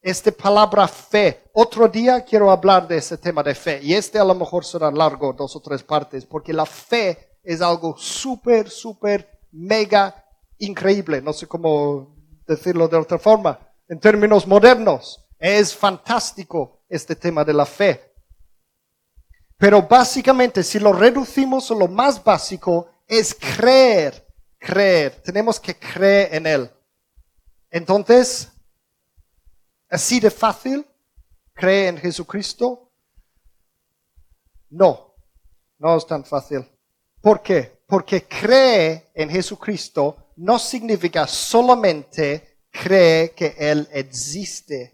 [0.00, 1.44] Esta palabra fe.
[1.54, 3.80] Otro día quiero hablar de ese tema de fe.
[3.82, 7.60] Y este a lo mejor será largo, dos o tres partes, porque la fe es
[7.60, 10.24] algo súper, súper, mega
[10.58, 11.22] increíble.
[11.22, 12.16] No sé cómo
[12.46, 13.58] decirlo de otra forma.
[13.88, 18.14] En términos modernos, es fantástico este tema de la fe.
[19.56, 24.26] Pero básicamente, si lo reducimos a lo más básico, es creer,
[24.58, 25.22] creer.
[25.22, 26.70] Tenemos que creer en Él.
[27.70, 28.50] Entonces,
[29.88, 30.86] así de fácil?
[31.52, 32.92] ¿Cree en Jesucristo?
[34.70, 35.14] No,
[35.78, 36.68] no es tan fácil.
[37.20, 37.84] ¿Por qué?
[37.86, 44.93] Porque cree en Jesucristo no significa solamente cree que Él existe.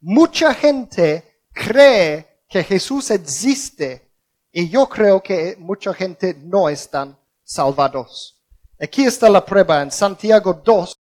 [0.00, 4.12] Mucha gente cree que Jesús existe
[4.52, 8.40] y yo creo que mucha gente no están salvados.
[8.80, 10.96] Aquí está la prueba en Santiago 2,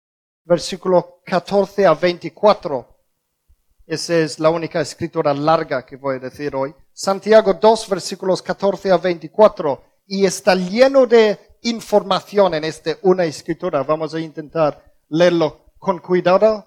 [0.44, 2.96] versículo 14 a 24.
[3.86, 6.74] Esa es la única escritura larga que voy a decir hoy.
[6.92, 9.82] Santiago 2, versículos 14 a 24.
[10.06, 13.82] Y está lleno de información en esta una escritura.
[13.82, 16.64] Vamos a intentar leerlo con cuidado.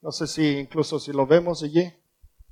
[0.00, 1.92] No sé si incluso si lo vemos allí.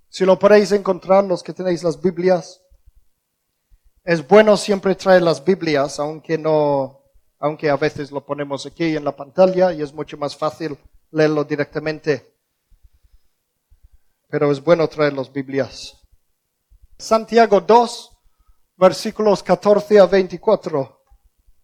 [0.08, 2.62] Si lo podéis encontrar, los que tenéis las Biblias.
[4.04, 7.02] Es bueno siempre traer las Biblias, aunque no,
[7.38, 10.78] aunque a veces lo ponemos aquí en la pantalla y es mucho más fácil
[11.10, 12.38] leerlo directamente
[14.28, 15.96] pero es bueno traer las Biblias.
[16.98, 18.10] Santiago 2,
[18.76, 21.02] versículos 14 a 24.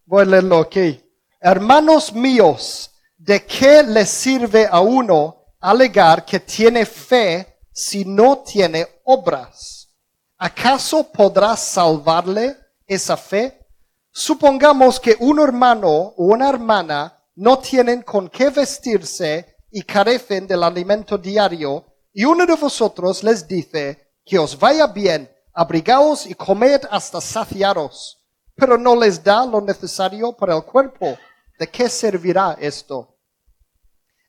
[0.07, 1.01] Voy a leerlo aquí.
[1.41, 8.87] Hermanos míos, ¿de qué le sirve a uno alegar que tiene fe si no tiene
[9.05, 9.89] obras?
[10.37, 12.55] ¿Acaso podrá salvarle
[12.87, 13.67] esa fe?
[14.11, 20.63] Supongamos que un hermano o una hermana no tienen con qué vestirse y carecen del
[20.63, 26.83] alimento diario, y uno de vosotros les dice que os vaya bien, abrigaos y comed
[26.91, 28.23] hasta saciaros,
[28.55, 31.17] pero no les da lo necesario para el cuerpo.
[31.59, 33.14] ¿De qué servirá esto?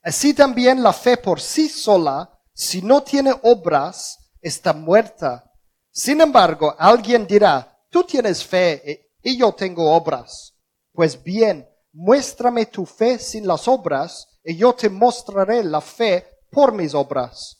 [0.06, 5.52] Así también la fe por sí sola, si no tiene obras, está muerta.
[5.90, 10.54] Sin embargo, alguien dirá, tú tienes fe y yo tengo obras.
[10.92, 16.72] Pues bien, muéstrame tu fe sin las obras, y yo te mostraré la fe por
[16.72, 17.56] mis obras.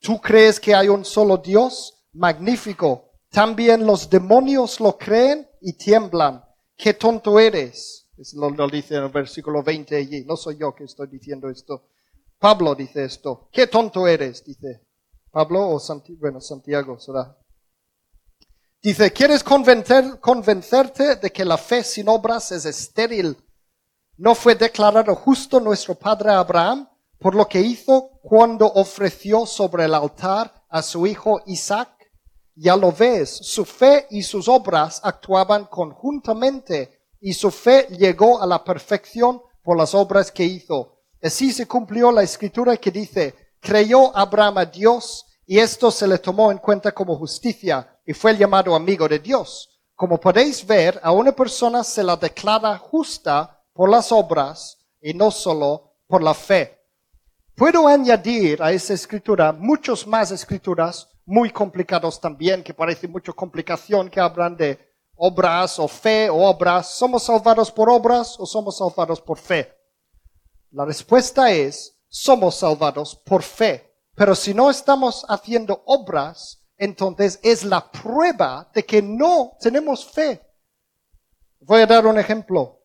[0.00, 2.06] ¿Tú crees que hay un solo Dios?
[2.14, 3.12] Magnífico.
[3.28, 6.42] También los demonios lo creen y tiemblan.
[6.78, 7.99] Qué tonto eres.
[8.34, 10.24] Lo, lo dice en el versículo 20 allí.
[10.24, 11.88] No soy yo que estoy diciendo esto.
[12.38, 13.48] Pablo dice esto.
[13.52, 14.86] Qué tonto eres, dice.
[15.30, 17.36] Pablo o Santiago, bueno, Santiago será.
[18.82, 23.36] Dice, ¿quieres convencer, convencerte de que la fe sin obras es estéril?
[24.16, 29.94] ¿No fue declarado justo nuestro padre Abraham por lo que hizo cuando ofreció sobre el
[29.94, 31.90] altar a su hijo Isaac?
[32.54, 38.46] Ya lo ves, su fe y sus obras actuaban conjuntamente y su fe llegó a
[38.46, 40.96] la perfección por las obras que hizo.
[41.22, 46.18] Así se cumplió la escritura que dice, creyó Abraham a Dios y esto se le
[46.18, 49.68] tomó en cuenta como justicia y fue llamado amigo de Dios.
[49.94, 55.30] Como podéis ver, a una persona se la declara justa por las obras y no
[55.30, 56.78] solo por la fe.
[57.54, 64.08] Puedo añadir a esa escritura muchas más escrituras muy complicadas también, que parece mucha complicación,
[64.08, 64.89] que hablan de
[65.22, 66.94] obras o fe o obras.
[66.94, 69.76] ¿Somos salvados por obras o somos salvados por fe?
[70.70, 73.94] La respuesta es, somos salvados por fe.
[74.14, 80.40] Pero si no estamos haciendo obras, entonces es la prueba de que no tenemos fe.
[81.60, 82.80] Voy a dar un ejemplo.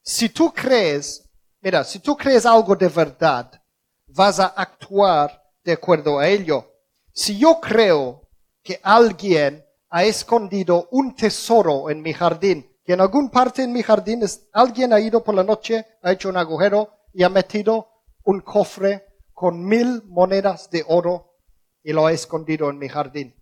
[0.00, 1.28] Si tú crees,
[1.60, 3.50] mira, si tú crees algo de verdad,
[4.06, 6.70] vas a actuar de acuerdo a ello.
[7.12, 8.28] Si yo creo
[8.62, 9.64] que alguien
[9.94, 14.92] ha escondido un tesoro en mi jardín, que en algún parte en mi jardín alguien
[14.92, 19.64] ha ido por la noche, ha hecho un agujero y ha metido un cofre con
[19.64, 21.36] mil monedas de oro
[21.84, 23.36] y lo he escondido en mi jardín.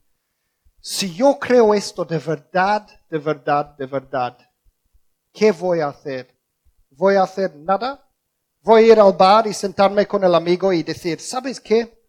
[0.78, 4.36] Si yo creo esto de verdad, de verdad, de verdad,
[5.32, 6.38] ¿qué voy a hacer?
[6.90, 8.07] ¿Voy a hacer nada?
[8.61, 12.07] ¿Voy a ir al bar y sentarme con el amigo y decir, ¿sabes qué?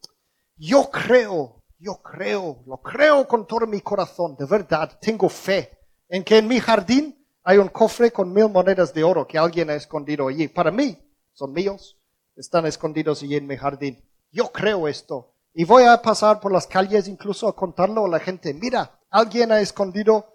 [0.57, 5.77] Yo creo, yo creo, lo creo con todo mi corazón, de verdad, tengo fe
[6.07, 9.69] en que en mi jardín hay un cofre con mil monedas de oro que alguien
[9.69, 10.47] ha escondido allí.
[10.47, 10.97] Para mí,
[11.33, 11.99] son míos,
[12.37, 14.01] están escondidos allí en mi jardín.
[14.31, 15.35] Yo creo esto.
[15.53, 18.53] Y voy a pasar por las calles incluso a contarlo a la gente.
[18.53, 20.33] Mira, alguien ha escondido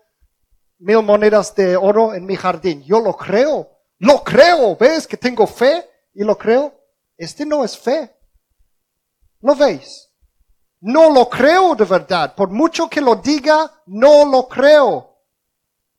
[0.78, 2.82] mil monedas de oro en mi jardín.
[2.84, 3.70] Yo lo creo.
[3.98, 4.76] Lo creo.
[4.76, 5.88] ¿Ves que tengo fe?
[6.12, 6.74] Y lo creo.
[7.16, 8.14] Este no es fe.
[9.40, 10.07] ¿Lo veis?
[10.80, 12.34] No lo creo de verdad.
[12.34, 15.16] Por mucho que lo diga, no lo creo.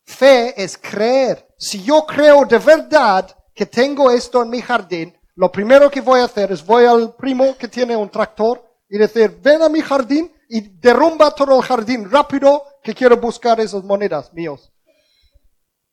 [0.03, 1.47] Fe es creer.
[1.57, 6.21] Si yo creo de verdad que tengo esto en mi jardín, lo primero que voy
[6.21, 9.81] a hacer es voy al primo que tiene un tractor y decir, ven a mi
[9.81, 14.71] jardín y derrumba todo el jardín rápido que quiero buscar esas monedas míos.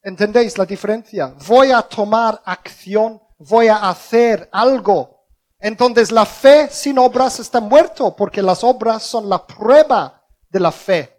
[0.03, 1.34] ¿Entendéis la diferencia?
[1.47, 5.16] Voy a tomar acción, voy a hacer algo.
[5.59, 10.73] Entonces la fe sin obras está muerto porque las obras son la prueba de la
[10.73, 11.13] fe.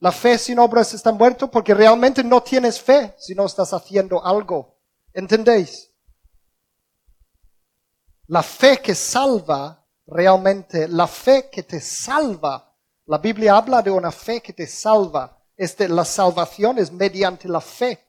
[0.00, 4.24] La fe sin obras está muerto porque realmente no tienes fe si no estás haciendo
[4.24, 4.78] algo.
[5.12, 5.90] ¿Entendéis?
[8.26, 12.72] La fe que salva realmente la fe que te salva.
[13.06, 15.38] La Biblia habla de una fe que te salva.
[15.56, 18.04] Este, la salvación es mediante la fe.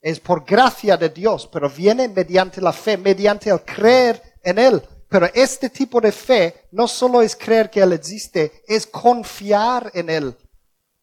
[0.00, 4.82] Es por gracia de Dios, pero viene mediante la fe, mediante el creer en Él.
[5.08, 10.08] Pero este tipo de fe no solo es creer que Él existe, es confiar en
[10.08, 10.36] Él.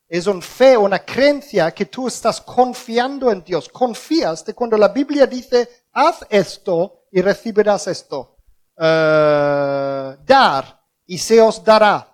[0.07, 3.67] Es una fe, una creencia que tú estás confiando en Dios.
[3.67, 8.37] Confías de cuando la Biblia dice, haz esto y recibirás esto.
[8.79, 12.13] Eh, dar y se os dará.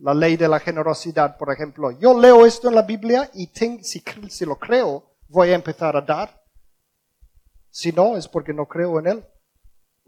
[0.00, 1.90] La ley de la generosidad, por ejemplo.
[1.92, 3.46] Yo leo esto en la Biblia y
[3.82, 6.40] si, si lo creo, voy a empezar a dar.
[7.70, 9.24] Si no, es porque no creo en él.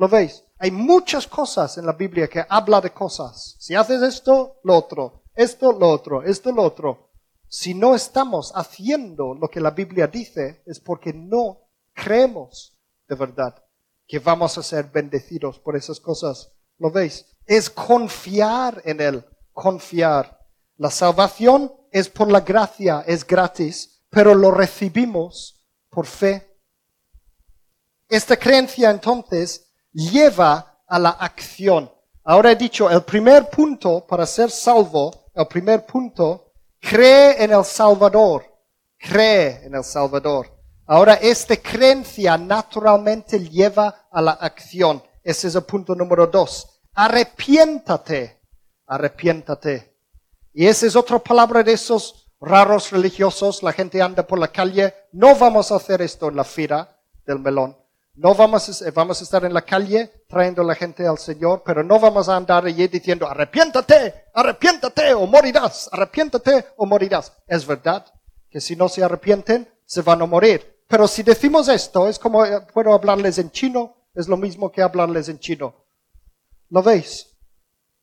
[0.00, 0.42] ¿Lo veis?
[0.58, 3.56] Hay muchas cosas en la Biblia que habla de cosas.
[3.58, 5.24] Si haces esto, lo otro.
[5.34, 7.10] esto, lo otro, esto, lo otro.
[7.48, 12.78] Si no estamos haciendo lo que la Biblia dice, es porque no creemos
[13.08, 13.62] de verdad
[14.08, 16.50] que vamos a ser bendecidos por esas cosas.
[16.78, 17.26] ¿Lo veis?
[17.44, 19.22] Es confiar en Él,
[19.52, 20.46] confiar.
[20.78, 26.58] La salvación es por la gracia, es gratis, pero lo recibimos por fe.
[28.08, 31.90] Esta creencia entonces lleva a la acción.
[32.24, 37.64] Ahora he dicho, el primer punto para ser salvo, el primer punto, cree en el
[37.64, 38.44] Salvador,
[38.98, 40.48] cree en el Salvador.
[40.86, 45.02] Ahora esta creencia naturalmente lleva a la acción.
[45.22, 46.80] Ese es el punto número dos.
[46.94, 48.40] Arrepiéntate,
[48.86, 49.96] arrepiéntate.
[50.52, 53.62] Y esa es otra palabra de esos raros religiosos.
[53.62, 54.92] La gente anda por la calle.
[55.12, 57.79] No vamos a hacer esto en la fila del melón.
[58.14, 61.82] No vamos a, vamos a estar en la calle trayendo la gente al Señor, pero
[61.82, 67.32] no vamos a andar allí diciendo, arrepiéntate, arrepiéntate o morirás, arrepiéntate o morirás.
[67.46, 68.04] Es verdad
[68.50, 70.84] que si no se arrepienten, se van a morir.
[70.88, 74.82] Pero si decimos esto, es como eh, puedo hablarles en chino, es lo mismo que
[74.82, 75.86] hablarles en chino.
[76.68, 77.28] ¿Lo veis?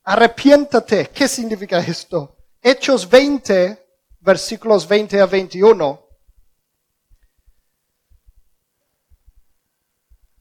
[0.04, 1.10] Arrepiéntate.
[1.10, 2.36] ¿Qué significa esto?
[2.62, 3.78] Hechos 20,
[4.20, 6.07] versículos 20 a 21.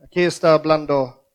[0.07, 1.25] Aquí está hablando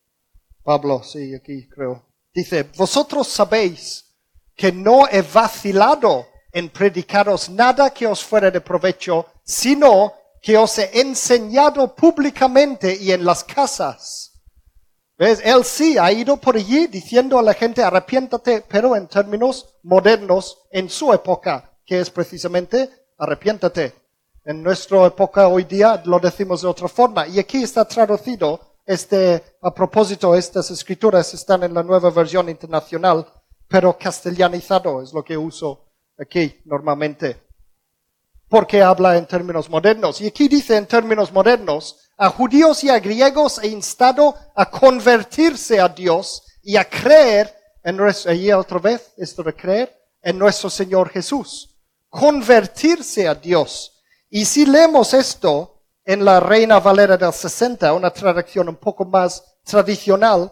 [0.64, 2.07] Pablo, sí, aquí creo.
[2.35, 4.16] Dice, vosotros sabéis
[4.57, 10.79] que no he vacilado en predicaros nada que os fuera de provecho, sino que os
[10.79, 14.41] he enseñado públicamente y en las casas.
[15.18, 15.41] ¿Ves?
[15.45, 20.66] Él sí ha ido por allí diciendo a la gente arrepiéntate, pero en términos modernos
[20.70, 24.02] en su época, que es precisamente arrepiéntate.
[24.45, 27.26] En nuestra época hoy día lo decimos de otra forma.
[27.26, 33.26] Y aquí está traducido este, a propósito, estas escrituras están en la nueva versión internacional,
[33.68, 35.86] pero castellanizado es lo que uso
[36.18, 37.53] aquí normalmente
[38.53, 40.20] porque habla en términos modernos.
[40.20, 45.80] Y aquí dice en términos modernos, a judíos y a griegos he instado a convertirse
[45.80, 47.51] a Dios y a creer
[47.82, 51.78] en nuestro, allí otra vez, esto de creer, en nuestro Señor Jesús.
[52.11, 53.91] Convertirse a Dios.
[54.35, 59.59] Y si leemos esto en la Reina Valera del 60, una traducción un poco más
[59.62, 60.51] tradicional,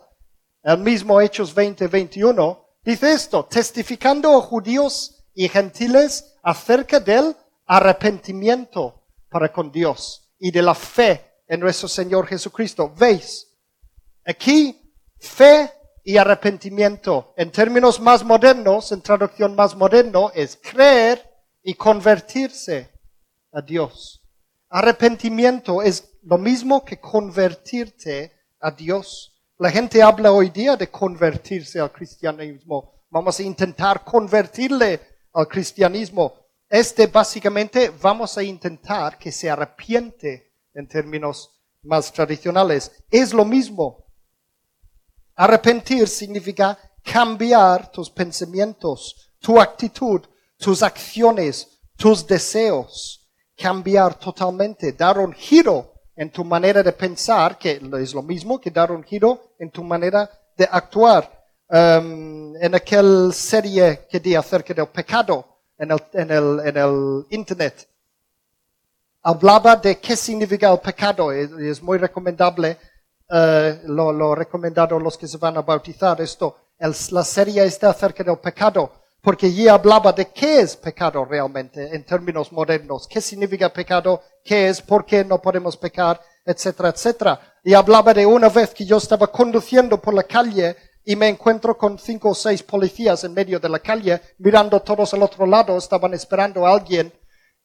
[0.62, 7.36] el mismo Hechos 20, 21, dice esto, testificando a judíos y gentiles acerca de él
[7.64, 12.92] arrepentimiento para con Dios y de la fe en nuestro Señor Jesucristo.
[12.94, 13.48] ¿Veis?
[14.26, 15.72] Aquí, fe
[16.04, 21.26] y arrepentimiento, en términos más modernos, en traducción más moderno, es creer
[21.62, 22.99] y convertirse
[23.52, 24.22] a Dios.
[24.68, 29.34] Arrepentimiento es lo mismo que convertirte a Dios.
[29.58, 33.04] La gente habla hoy día de convertirse al cristianismo.
[33.10, 35.00] Vamos a intentar convertirle
[35.32, 36.34] al cristianismo.
[36.68, 41.50] Este básicamente vamos a intentar que se arrepiente en términos
[41.82, 42.92] más tradicionales.
[43.10, 44.04] Es lo mismo.
[45.34, 50.22] Arrepentir significa cambiar tus pensamientos, tu actitud,
[50.58, 53.19] tus acciones, tus deseos.
[53.60, 58.70] Cambiar totalmente, dar un giro en tu manera de pensar, que es lo mismo que
[58.70, 61.38] dar un giro en tu manera de actuar.
[61.68, 65.44] Um, en aquel serie que di acerca del pecado,
[65.78, 67.88] en el, en el, en el Internet.
[69.22, 71.30] Hablaba de qué significa el pecado.
[71.30, 72.76] Es, es muy recomendable,
[73.28, 76.56] uh, lo, lo recomendado los que se van a bautizar esto.
[76.78, 78.90] El, la serie está acerca del pecado,
[79.22, 83.06] porque allí hablaba de qué es pecado realmente en términos modernos.
[83.08, 84.22] ¿Qué significa pecado?
[84.44, 84.80] ¿Qué es?
[84.80, 86.20] ¿Por qué no podemos pecar?
[86.44, 87.40] Etcétera, etcétera.
[87.62, 91.76] Y hablaba de una vez que yo estaba conduciendo por la calle y me encuentro
[91.76, 95.76] con cinco o seis policías en medio de la calle, mirando todos al otro lado,
[95.76, 97.12] estaban esperando a alguien,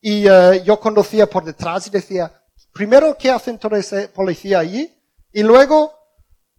[0.02, 2.32] y uh, yo conducía por detrás y decía,
[2.72, 4.96] primero, ¿qué hacen todos ese policía allí?
[5.32, 5.94] Y luego,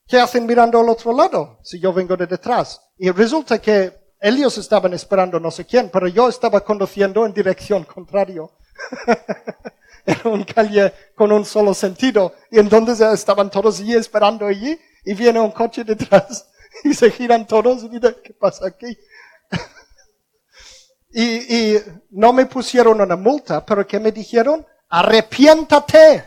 [0.07, 2.81] ¿qué hacen mirando al otro lado si yo vengo de detrás?
[2.99, 7.85] Y resulta que ellos estaban esperando no sé quién, pero yo estaba conduciendo en dirección
[7.85, 8.43] contraria.
[10.07, 12.33] Era una calle con un solo sentido.
[12.51, 16.49] Y entonces estaban todos allí esperando allí y viene un coche detrás
[16.85, 18.97] y se giran todos y mira, ¿qué pasa aquí?
[21.11, 24.65] y, y no me pusieron una multa, pero ¿qué me dijeron?
[24.89, 26.25] Arrepiéntate.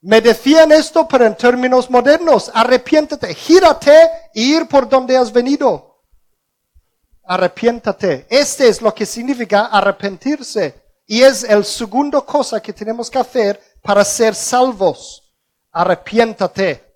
[0.00, 5.91] Me decían esto, pero en términos modernos, arrepiéntate, gírate y ir por donde has venido.
[7.24, 8.26] Arrepiéntate.
[8.28, 10.82] Este es lo que significa arrepentirse.
[11.06, 15.34] Y es el segundo cosa que tenemos que hacer para ser salvos.
[15.70, 16.92] Arrepiéntate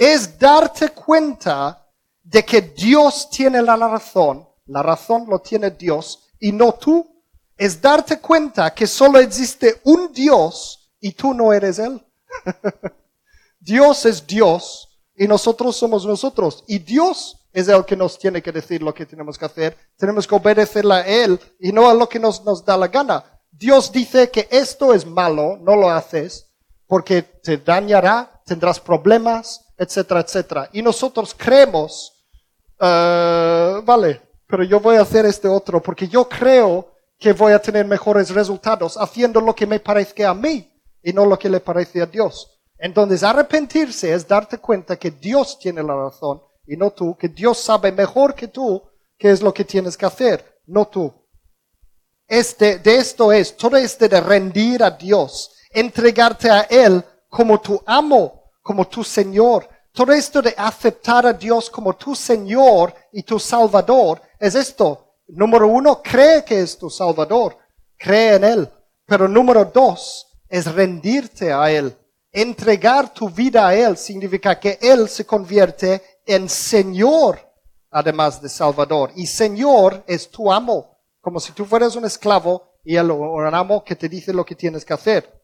[0.00, 1.86] es darte cuenta
[2.22, 7.22] de que Dios tiene la razón, La razón lo tiene Dios y no tú.
[7.54, 12.02] Es darte cuenta que solo existe un Dios y tú no eres Él.
[13.60, 16.64] Dios es Dios y nosotros somos nosotros.
[16.66, 19.76] Y Dios es el que nos tiene que decir lo que tenemos que hacer.
[19.96, 23.24] Tenemos que obedecerle a Él y no a lo que nos, da la gana.
[23.50, 26.46] Dios dice que esto es malo, no lo haces
[26.86, 30.70] porque te dañará, tendrás problemas, etcétera, etcétera.
[30.72, 32.12] Y nosotros creemos,
[32.80, 36.88] uh, vale, pero yo voy a hacer este otro porque yo creo
[37.18, 40.72] que voy a tener mejores resultados haciendo lo que me parezca a mí
[41.02, 42.60] y no lo que le parece a Dios.
[42.78, 46.40] Entonces arrepentirse es darte cuenta que Dios tiene la razón
[46.70, 48.80] y no tú, que Dios sabe mejor que tú
[49.18, 51.12] qué es lo que tienes que hacer, no tú.
[52.28, 57.82] Este, de esto es, todo este de rendir a Dios, entregarte a Él como tu
[57.84, 59.68] amo, como tu Señor.
[59.92, 65.16] Todo esto de aceptar a Dios como tu Señor y tu Salvador es esto.
[65.26, 67.58] Número uno, cree que es tu Salvador,
[67.98, 68.68] cree en Él.
[69.06, 71.96] Pero número dos, es rendirte a Él.
[72.30, 76.00] Entregar tu vida a Él significa que Él se convierte
[76.32, 77.40] en Señor,
[77.90, 79.12] además de Salvador.
[79.16, 83.96] Y Señor es tu amo, como si tú fueras un esclavo y un amo que
[83.96, 85.40] te dice lo que tienes que hacer.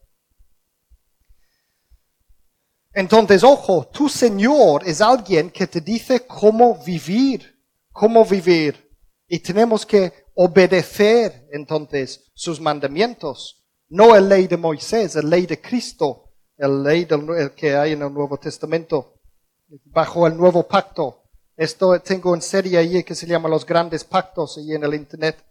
[2.93, 7.59] Entonces, ojo, tu Señor es alguien que te dice cómo vivir,
[7.91, 8.89] cómo vivir.
[9.27, 13.65] Y tenemos que obedecer entonces sus mandamientos.
[13.89, 16.27] No la ley de Moisés, la ley de Cristo
[16.57, 19.16] el ley del, que hay en el Nuevo Testamento,
[19.85, 21.23] bajo el nuevo pacto.
[21.55, 25.43] Esto tengo en serie ahí que se llama Los Grandes Pactos ahí en el Internet,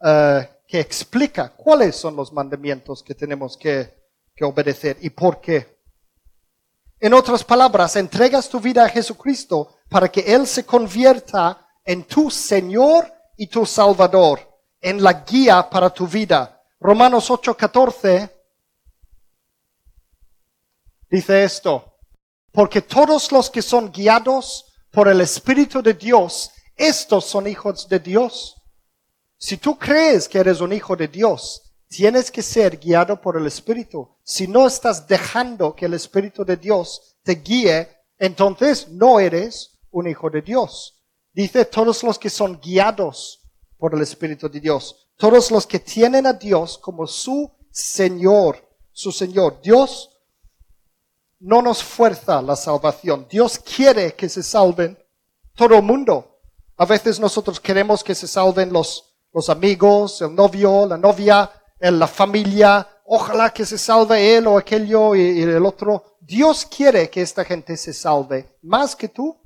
[0.00, 3.94] uh, que explica cuáles son los mandamientos que tenemos que,
[4.34, 5.78] que obedecer y por qué.
[6.98, 12.30] En otras palabras, entregas tu vida a Jesucristo para que Él se convierta en tu
[12.30, 14.40] Señor y tu Salvador,
[14.80, 16.62] en la guía para tu vida.
[16.80, 18.30] Romanos 8:14
[21.10, 21.91] dice esto,
[22.52, 27.98] porque todos los que son guiados por el Espíritu de Dios, estos son hijos de
[27.98, 28.56] Dios.
[29.38, 33.46] Si tú crees que eres un hijo de Dios, tienes que ser guiado por el
[33.46, 34.08] Espíritu.
[34.22, 37.88] Si no estás dejando que el Espíritu de Dios te guíe,
[38.18, 41.02] entonces no eres un hijo de Dios.
[41.32, 43.40] Dice todos los que son guiados
[43.78, 48.56] por el Espíritu de Dios, todos los que tienen a Dios como su Señor,
[48.92, 49.60] su Señor.
[49.62, 50.11] Dios
[51.42, 53.26] no nos fuerza la salvación.
[53.28, 54.96] Dios quiere que se salven
[55.56, 56.38] todo el mundo.
[56.76, 62.06] A veces nosotros queremos que se salven los, los amigos, el novio, la novia, la
[62.06, 62.86] familia.
[63.06, 66.16] Ojalá que se salve él o aquello y, el otro.
[66.20, 69.36] Dios quiere que esta gente se salve más que tú.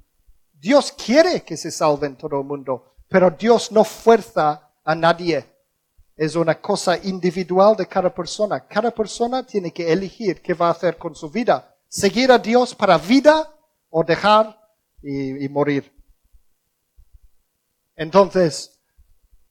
[0.53, 5.47] Dios quiere que se salven todo el mundo, pero Dios no fuerza a nadie.
[6.14, 8.66] Es una cosa individual de cada persona.
[8.66, 12.74] Cada persona tiene que elegir qué va a hacer con su vida seguir a Dios
[12.74, 13.55] para vida
[13.91, 14.61] o dejar
[15.03, 15.93] y, morir.
[17.95, 18.78] Entonces,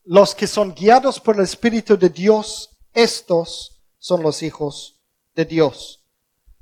[0.03, 5.01] los que son guiados por el Espíritu de Dios, estos son los hijos
[5.33, 6.03] de Dios.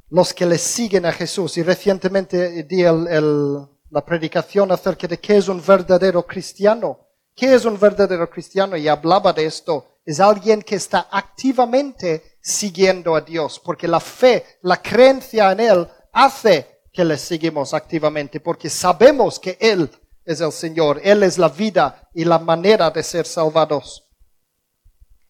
[0.09, 1.57] Los que le siguen a Jesús.
[1.57, 6.99] Y recientemente di la predicación acerca de qué es un verdadero cristiano.
[7.36, 8.78] ¿Qué es un verdadero cristiano?
[8.78, 9.88] Y hablaba de esto.
[10.05, 15.88] Es alguien que está activamente siguiendo a Dios, porque la fe, la creencia en Él
[16.12, 19.89] hace que le seguimos activamente, porque sabemos que Él
[20.26, 24.08] es el Señor, Él es la vida y la manera de ser salvados.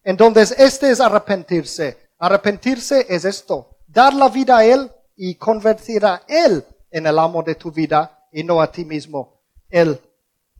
[0.02, 1.96] Entonces, este es arrepentirse.
[2.18, 7.42] Arrepentirse es esto, dar la vida a Él y convertir a Él en el amo
[7.42, 9.40] de tu vida y no a ti mismo.
[9.70, 10.00] Él.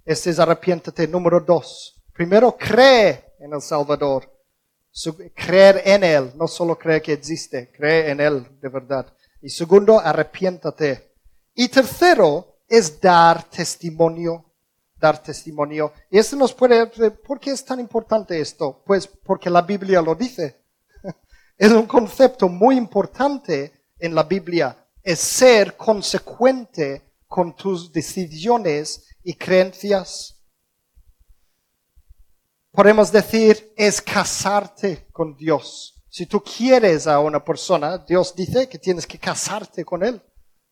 [0.05, 1.09] Este es arrepiéntete.
[1.09, 2.03] Número dos.
[2.13, 4.34] Primero, cree en el Salvador
[5.34, 9.12] creer en Él, no solo creer que existe, cree en Él de verdad.
[9.42, 11.12] Y segundo, arrepiéntate.
[11.55, 14.45] Y tercero, es dar testimonio,
[14.97, 15.92] dar testimonio.
[16.11, 18.82] Y esto nos puede, ¿por qué es tan importante esto?
[18.86, 20.62] Pues porque la Biblia lo dice.
[21.57, 29.34] Es un concepto muy importante en la Biblia, es ser consecuente con tus decisiones y
[29.34, 30.34] creencias
[32.75, 36.05] podemos decir, es casarte con Dios.
[36.11, 40.20] Si tú quieres a una persona, Dios dice que tienes que casarte con Él.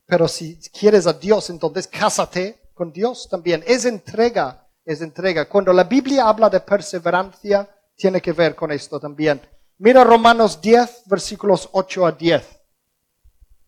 [0.07, 3.62] Pero si quieres a Dios, entonces cásate con Dios también.
[3.66, 5.48] Es entrega, es entrega.
[5.48, 9.40] Cuando la Biblia habla de perseverancia, tiene que ver con esto también.
[9.78, 12.42] Mira Romanos 10, versículos 8 a 10.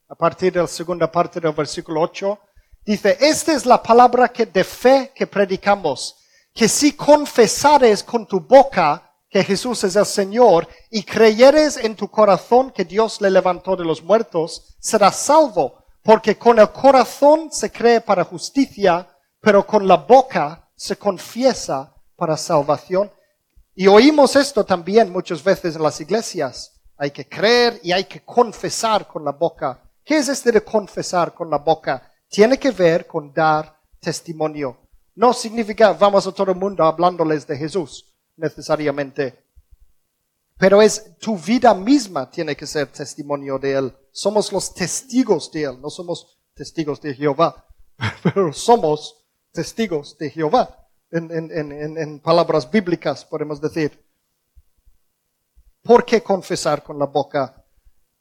[0.09, 2.39] A partir de la segunda parte del versículo 8,
[2.85, 6.17] dice, esta es la palabra que de fe que predicamos
[6.55, 12.09] que si confesares con tu boca que Jesús es el Señor y creyeres en tu
[12.09, 17.73] corazón que Dios le levantó de los muertos, serás salvo, porque con el corazón se
[17.73, 19.09] cree para justicia,
[19.41, 23.11] pero con la boca se confiesa para salvación.
[23.75, 26.81] Y oímos esto también muchas veces en las iglesias.
[26.97, 29.83] Hay que creer y hay que confesar con la boca.
[30.05, 32.09] ¿Qué es este de confesar con la boca?
[32.29, 34.84] Tiene que ver con dar testimonio.
[35.17, 38.07] No significa vamos a todo el mundo hablándoles de Jesús
[38.37, 39.45] necesariamente.
[40.57, 43.97] Pero es tu vida misma tiene que ser testimonio de Él.
[44.13, 47.67] Somos los testigos de Él, no somos testigos de Jehová,
[48.23, 50.81] pero somos testigos de Jehová.
[51.11, 54.03] En, en, en, palabras bíblicas podemos decir.
[55.81, 57.63] ¿Por qué confesar con la boca?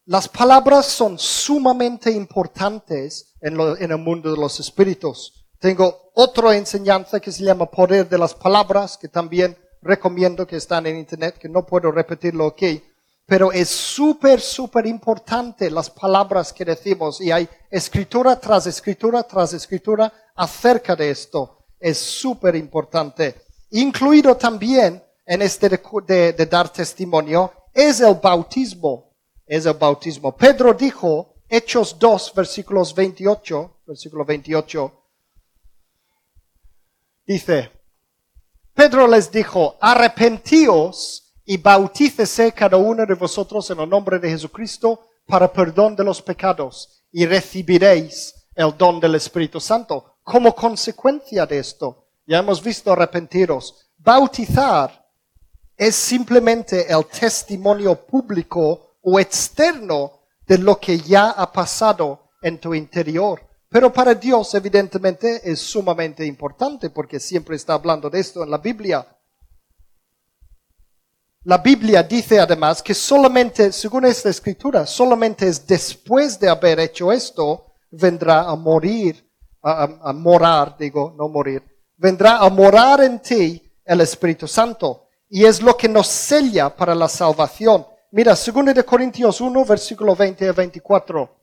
[0.05, 5.43] Las palabras son sumamente importantes en, en el mundo de los espíritus.
[5.59, 10.85] Tengo otra enseñanza que se llama poder de las palabras, que también recomiendo que están
[10.85, 12.81] en internet, que no puedo repetirlo aquí,
[13.25, 19.53] pero es súper, súper importante las palabras que decimos y hay escritura tras escritura tras
[19.53, 21.65] escritura acerca de esto.
[21.79, 23.35] Es súper importante.
[23.71, 29.15] Incluido también en este de, de, dar testimonio es el bautismo.
[29.45, 30.35] Es el bautismo.
[30.35, 35.02] Pedro dijo, Hechos 2, versículos 28, versículo 28,
[37.25, 37.71] dice,
[38.73, 45.07] Pedro les dijo, arrepentíos y bautícese cada uno de vosotros en el nombre de Jesucristo
[45.25, 50.17] para perdón de los pecados y recibiréis el don del Espíritu Santo.
[50.23, 53.89] Como consecuencia de esto, ya hemos visto arrepentiros.
[53.97, 55.05] Bautizar
[55.75, 62.73] es simplemente el testimonio público o externo de lo que ya ha pasado en tu
[62.73, 63.41] interior.
[63.73, 68.59] Pero para Dios evidentemente es sumamente importante porque siempre está hablando de esto en la
[68.59, 69.03] Biblia.
[71.45, 77.11] La Biblia dice además que solamente, según esta escritura, solamente es después de haber hecho
[77.11, 79.27] esto, vendrá a morir,
[79.63, 81.63] a, morar, digo, no morir,
[81.97, 85.07] vendrá a morar en ti el Espíritu Santo.
[85.31, 87.87] Y es lo que nos sella para la salvación.
[88.11, 91.42] Mira, 2 de Corintios 1, versículo 20 a 24.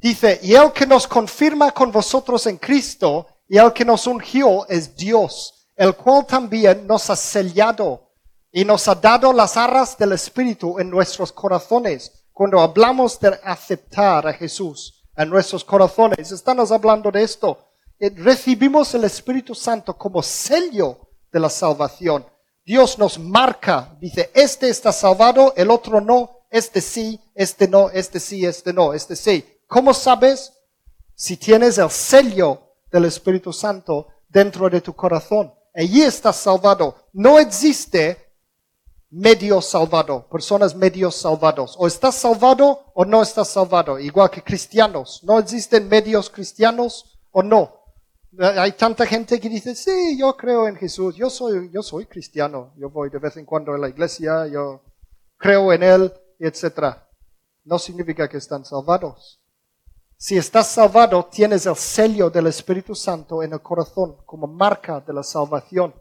[0.00, 4.66] Dice, y el que nos confirma con vosotros en Cristo y el que nos ungió
[4.68, 8.08] es Dios, el cual también nos ha sellado
[8.52, 12.24] y nos ha dado las arras del Espíritu en nuestros corazones.
[12.32, 17.58] Cuando hablamos de aceptar a Jesús en nuestros corazones, estamos hablando de esto.
[17.98, 20.98] Eh, recibimos el Espíritu Santo como sello
[21.32, 22.24] de la salvación.
[22.64, 28.20] Dios nos marca, dice, este está salvado, el otro no, este sí, este no, este
[28.20, 29.44] sí, este no, este sí.
[29.68, 30.52] ¿Cómo sabes?
[31.14, 35.52] Si tienes el sello del Espíritu Santo dentro de tu corazón.
[35.74, 36.96] Allí estás salvado.
[37.12, 38.28] No existe
[39.10, 41.76] medio salvado, personas medio salvados.
[41.78, 45.20] O estás salvado o no estás salvado, igual que cristianos.
[45.22, 47.74] No existen medios cristianos o no.
[48.40, 52.72] Hay tanta gente que dice, sí, yo creo en Jesús, yo soy, yo soy cristiano,
[52.76, 54.82] yo voy de vez en cuando a la iglesia, yo
[55.36, 56.96] creo en Él, etc.
[57.64, 59.37] No significa que están salvados.
[60.20, 65.12] Si estás salvado, tienes el sello del Espíritu Santo en el corazón como marca de
[65.12, 65.94] la salvación.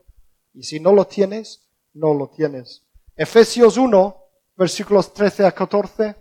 [0.56, 2.82] Y si no lo tienes, no lo tienes.
[3.16, 4.18] Efesios 1,
[4.56, 6.16] versículos 13 a 14.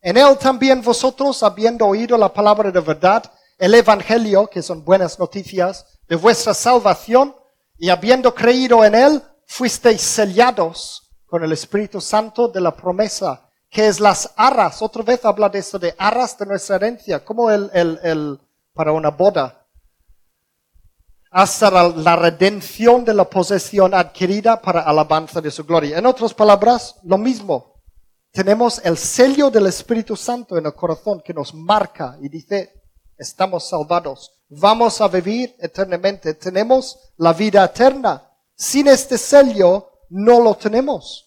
[0.00, 3.22] En él también vosotros, habiendo oído la palabra de verdad,
[3.56, 7.36] el Evangelio, que son buenas noticias, de vuestra salvación,
[7.78, 13.86] y habiendo creído en él, fuisteis sellados con el Espíritu Santo de la promesa que
[13.86, 14.82] es las arras.
[14.82, 18.40] Otra vez habla de eso, de arras de nuestra herencia, como el, el, el
[18.72, 19.66] para una boda.
[21.30, 25.98] Hasta la, la, redención de la posesión adquirida para alabanza de su gloria.
[25.98, 27.82] En otras palabras, lo mismo.
[28.30, 32.82] Tenemos el sello del Espíritu Santo en el corazón que nos marca y dice,
[33.18, 34.32] estamos salvados.
[34.48, 36.34] Vamos a vivir eternamente.
[36.34, 38.30] Tenemos la vida eterna.
[38.54, 41.25] Sin este sello, no lo tenemos.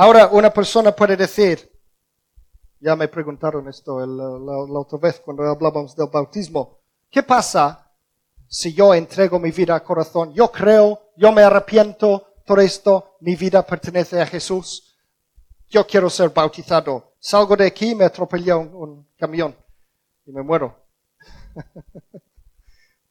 [0.00, 1.72] Ahora una persona puede decir,
[2.78, 6.78] ya me preguntaron esto la, otra vez cuando hablábamos del bautismo,
[7.10, 7.90] ¿qué pasa
[8.46, 10.32] si yo entrego mi vida al corazón?
[10.32, 14.96] Yo creo, yo me arrepiento, por esto mi vida pertenece a Jesús.
[15.68, 17.14] Yo quiero ser bautizado.
[17.18, 19.56] Salgo de aquí me atropella un, un camión
[20.24, 20.76] y me muero.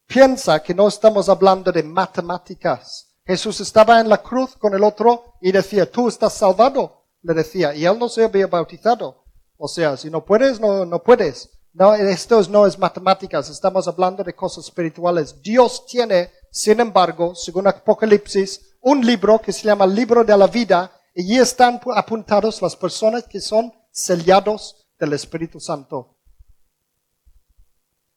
[0.08, 5.36] Piensa que no estamos hablando de matemáticas Jesús estaba en la cruz con el otro
[5.42, 9.26] y decía, tú estás salvado, le decía, y él no se había bautizado.
[9.58, 11.50] O sea, si no puedes, no, no puedes.
[11.74, 15.42] No, esto no es matemáticas, estamos hablando de cosas espirituales.
[15.42, 20.92] Dios tiene, sin embargo, según Apocalipsis, un libro que se llama libro de la vida
[21.14, 26.18] y allí están apuntados las personas que son sellados del Espíritu Santo.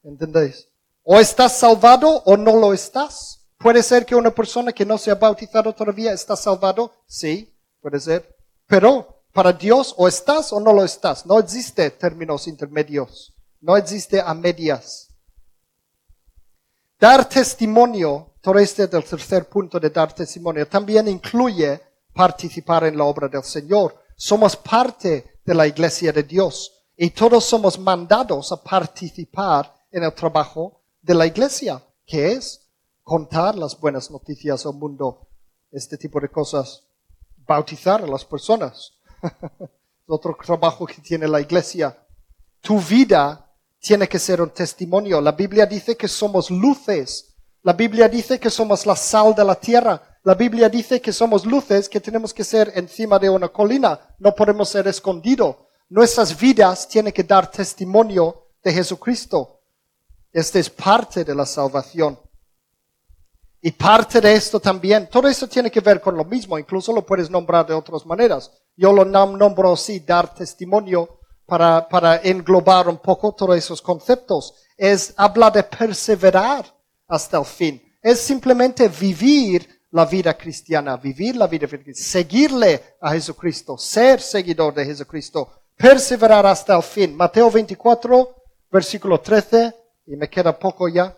[0.05, 0.69] ¿Entendéis?
[1.03, 3.40] O estás salvado o no lo estás.
[3.61, 6.95] Puede ser que una persona que no se ha bautizado todavía está salvado.
[7.07, 8.35] Sí, puede ser.
[8.67, 11.27] Pero para Dios o estás o no lo estás.
[11.27, 13.35] No existe términos intermedios.
[13.61, 15.09] No existe a medias.
[16.99, 21.83] Dar testimonio, todo este es el tercer punto de dar testimonio, también incluye
[22.15, 23.95] participar en la obra del Señor.
[24.17, 30.15] Somos parte de la iglesia de Dios y todos somos mandados a participar en el
[30.15, 32.60] trabajo de la iglesia, que es
[33.11, 35.27] contar las buenas noticias al mundo,
[35.73, 36.85] este tipo de cosas,
[37.45, 38.93] bautizar a las personas.
[40.07, 42.07] Otro trabajo que tiene la iglesia.
[42.61, 43.51] Tu vida
[43.81, 45.21] tiene que ser un testimonio.
[45.21, 47.35] La Biblia dice que somos luces.
[47.65, 50.01] La Biblia dice que somos la sal de la tierra.
[50.23, 53.99] La Biblia dice que somos luces que tenemos que ser encima de una colina.
[54.21, 55.57] No podemos ser escondidos.
[55.89, 59.63] Nuestras vidas tienen que dar testimonio de Jesucristo.
[60.33, 62.17] Esta es parte de la salvación.
[63.63, 67.05] Y parte de esto también, todo esto tiene que ver con lo mismo, incluso lo
[67.05, 68.51] puedes nombrar de otras maneras.
[68.77, 74.55] Yo lo nombro así, dar testimonio, para, para englobar un poco todos esos conceptos.
[74.79, 76.65] Es habla de perseverar
[77.09, 77.83] hasta el fin.
[78.01, 84.73] Es simplemente vivir la vida cristiana, vivir la vida cristiana, seguirle a Jesucristo, ser seguidor
[84.73, 87.17] de Jesucristo, perseverar hasta el fin.
[87.17, 88.37] Mateo 24,
[88.71, 89.75] versículo 13,
[90.07, 91.17] y me queda poco ya.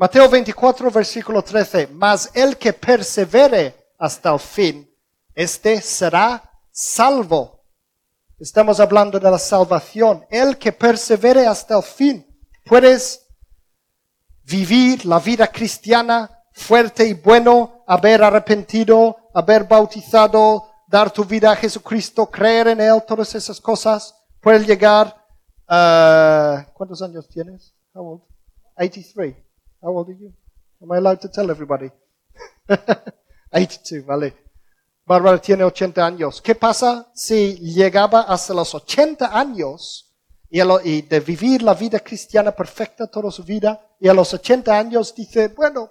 [0.00, 4.90] Mateo 24, versículo 13, mas el que persevere hasta el fin,
[5.34, 6.42] este será
[6.72, 7.66] salvo.
[8.38, 10.24] Estamos hablando de la salvación.
[10.30, 12.26] El que persevere hasta el fin.
[12.64, 13.26] Puedes
[14.44, 21.56] vivir la vida cristiana fuerte y bueno, haber arrepentido, haber bautizado, dar tu vida a
[21.56, 24.14] Jesucristo, creer en Él, todas esas cosas.
[24.40, 25.14] Puedes llegar
[25.68, 26.64] a...
[26.72, 27.74] ¿Cuántos años tienes?
[27.92, 28.22] How old?
[28.78, 29.49] 83.
[29.82, 30.32] How old are you?
[30.82, 31.90] Am I allowed to tell everybody?
[33.52, 34.34] 82, vale.
[35.06, 36.40] Bárbara tiene 80 años.
[36.42, 40.14] ¿Qué pasa si llegaba hasta los 80 años
[40.50, 45.14] y, de vivir la vida cristiana perfecta toda su vida y a los 80 años
[45.14, 45.90] dice, bueno,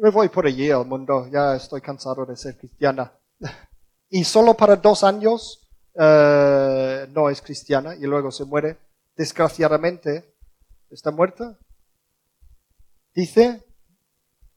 [0.00, 3.12] me voy por allí al mundo, ya estoy cansado de ser cristiana.
[4.14, 8.76] Y solo para dos años eh, no es cristiana y luego se muere.
[9.16, 10.34] Desgraciadamente,
[10.90, 11.58] está muerta.
[13.14, 13.64] Dice,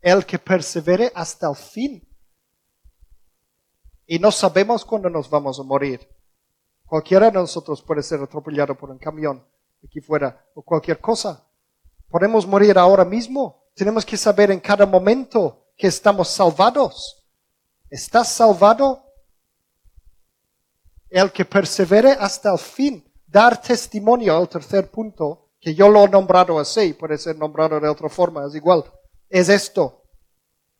[0.02, 2.08] el que persevere hasta el fin
[4.08, 6.08] y no sabemos cuándo nos vamos a morir.
[6.86, 9.46] Cualquiera de nosotros puede ser atropellado por un camión
[9.84, 11.48] aquí fuera o cualquier cosa.
[12.10, 13.64] Podemos morir ahora mismo.
[13.74, 17.26] Tenemos que saber en cada momento que estamos salvados.
[17.90, 19.04] ¿Estás salvado?
[21.10, 23.12] El que persevere hasta el fin.
[23.26, 27.90] Dar testimonio, el tercer punto, que yo lo he nombrado así, puede ser nombrado de
[27.90, 28.84] otra forma, es igual.
[29.28, 30.04] Es esto.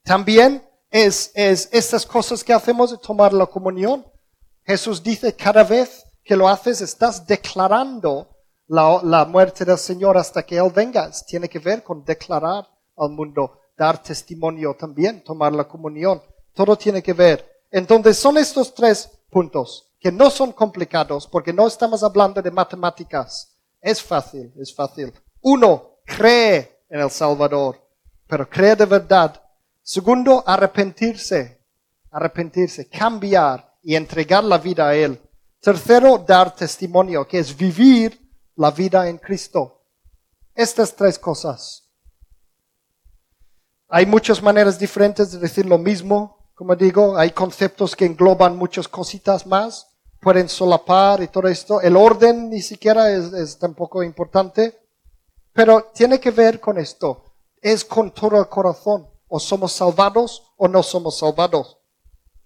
[0.04, 4.06] También es, es estas cosas que hacemos de tomar la comunión.
[4.64, 8.28] Jesús dice, cada vez que lo haces estás declarando
[8.68, 11.10] la, la muerte del Señor hasta que Él venga.
[11.26, 16.22] Tiene que ver con declarar al mundo, dar testimonio también, tomar la comunión.
[16.54, 17.44] Todo tiene que ver.
[17.72, 23.55] Entonces son estos tres puntos que no son complicados porque no estamos hablando de matemáticas.
[23.86, 25.14] Es fácil, es fácil.
[25.42, 27.80] Uno, cree en el Salvador,
[28.28, 29.42] pero cree de verdad
[29.88, 31.62] Segundo, arrepentirse,
[32.10, 35.22] arrepentirse, cambiar y entregar la vida a Él.
[35.60, 38.20] Tercero, dar testimonio, que es vivir
[38.56, 39.84] la vida en Cristo.
[40.56, 41.88] Estas tres cosas.
[43.88, 46.50] Hay muchas maneras diferentes de decir lo mismo.
[46.56, 49.95] Como digo, hay conceptos que engloban muchas cositas más,
[50.26, 51.80] pueden solapar y todo esto.
[51.82, 54.76] El orden ni siquiera es, es tampoco importante,
[55.54, 57.26] pero tiene que ver con esto.
[57.62, 61.78] Es con todo el corazón o somos salvados o no somos salvados.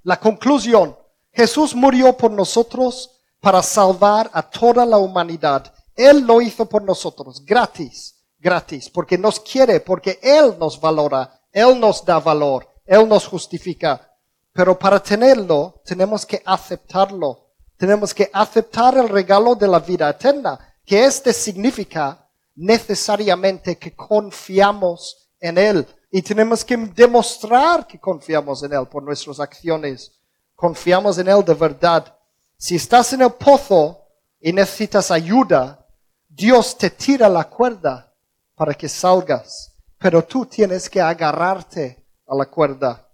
[0.04, 0.98] La conclusión,
[1.32, 5.74] Jesús murió por nosotros para salvar a toda la humanidad.
[5.96, 11.80] Él lo hizo por nosotros, gratis, gratis, porque nos quiere, porque Él nos valora, Él
[11.80, 14.18] nos da valor, Él nos justifica.
[14.52, 17.46] Pero para tenerlo, tenemos que aceptarlo.
[17.80, 25.32] Tenemos que aceptar el regalo de la vida eterna, que este significa necesariamente que confiamos
[25.40, 30.12] en Él, y tenemos que demostrar que confiamos en Él por nuestras acciones.
[30.56, 32.14] Confiamos en Él de verdad.
[32.58, 34.04] Si estás en el pozo
[34.42, 35.88] y necesitas ayuda,
[36.28, 38.14] Dios te tira la cuerda
[38.56, 43.08] para que salgas, pero tú tienes que agarrarte a la cuerda.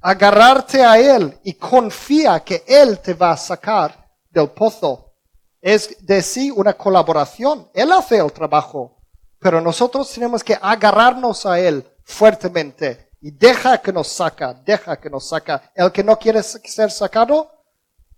[0.00, 4.07] Agarrarte a Él y confía que Él te va a sacar
[4.38, 5.12] del pozo.
[5.60, 7.68] Es decir, una colaboración.
[7.74, 8.96] Él hace el trabajo,
[9.38, 15.10] pero nosotros tenemos que agarrarnos a Él fuertemente y deja que nos saca, deja que
[15.10, 15.70] nos saca.
[15.74, 17.50] El que no quiere ser sacado,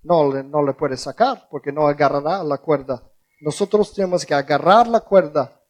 [0.02, 3.02] no, no le puede sacar porque no agarrará la cuerda.
[3.40, 5.60] Nosotros tenemos que agarrar la cuerda.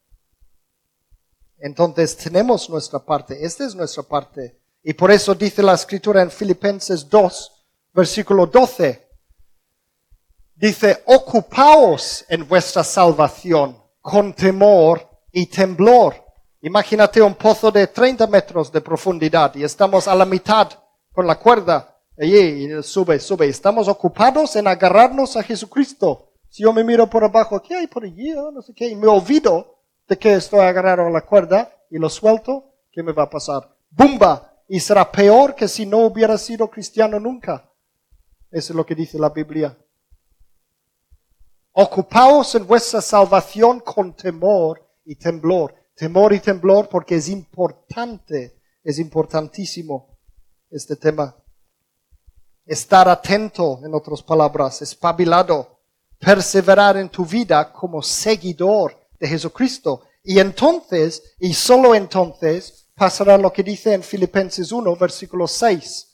[1.59, 3.45] Entonces tenemos nuestra parte.
[3.45, 4.59] Esta es nuestra parte.
[4.83, 9.10] Y por eso dice la escritura en Filipenses 2, versículo 12.
[10.61, 15.01] Dice, ocupaos en vuestra salvación con temor
[15.31, 16.13] y temblor.
[16.61, 20.69] Imagínate un pozo de 30 metros de profundidad y estamos a la mitad
[21.11, 21.97] con la cuerda.
[22.15, 23.47] Allí y sube, sube.
[23.47, 26.29] Estamos ocupados en agarrarnos a Jesucristo.
[26.47, 28.29] Si yo me miro por abajo, ¿qué hay por allí?
[28.29, 28.87] Ah, No sé qué.
[28.87, 33.13] Y me olvido de que estoy agarrado a la cuerda y lo suelto, ¿qué me
[33.13, 33.75] va a pasar?
[33.89, 34.53] ¡Bumba!
[34.67, 37.67] Y será peor que si no hubiera sido cristiano nunca.
[38.51, 39.75] Eso es lo que dice la Biblia.
[41.73, 45.73] Ocupaos en vuestra salvación con temor y temblor.
[45.95, 50.17] Temor y temblor porque es importante, es importantísimo
[50.69, 51.35] este tema.
[52.65, 55.79] Estar atento, en otras palabras, espabilado,
[56.19, 60.01] perseverar en tu vida como seguidor de Jesucristo.
[60.23, 66.10] Y entonces, y solo entonces, pasará lo que dice en Filipenses 1, versículo 6.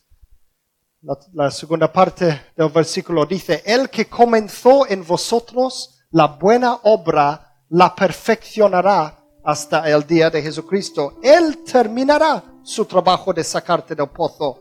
[1.02, 7.94] La, segunda parte del versículo dice, el que comenzó en vosotros la buena obra, la
[7.94, 11.20] perfeccionará hasta el día de Jesucristo.
[11.22, 14.60] Él terminará su trabajo de sacarte del pozo.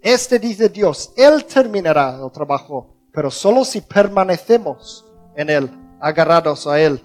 [0.00, 5.04] Este dice Dios, Él terminará el trabajo, pero solo si permanecemos
[5.36, 7.04] en Él, agarrados a Él.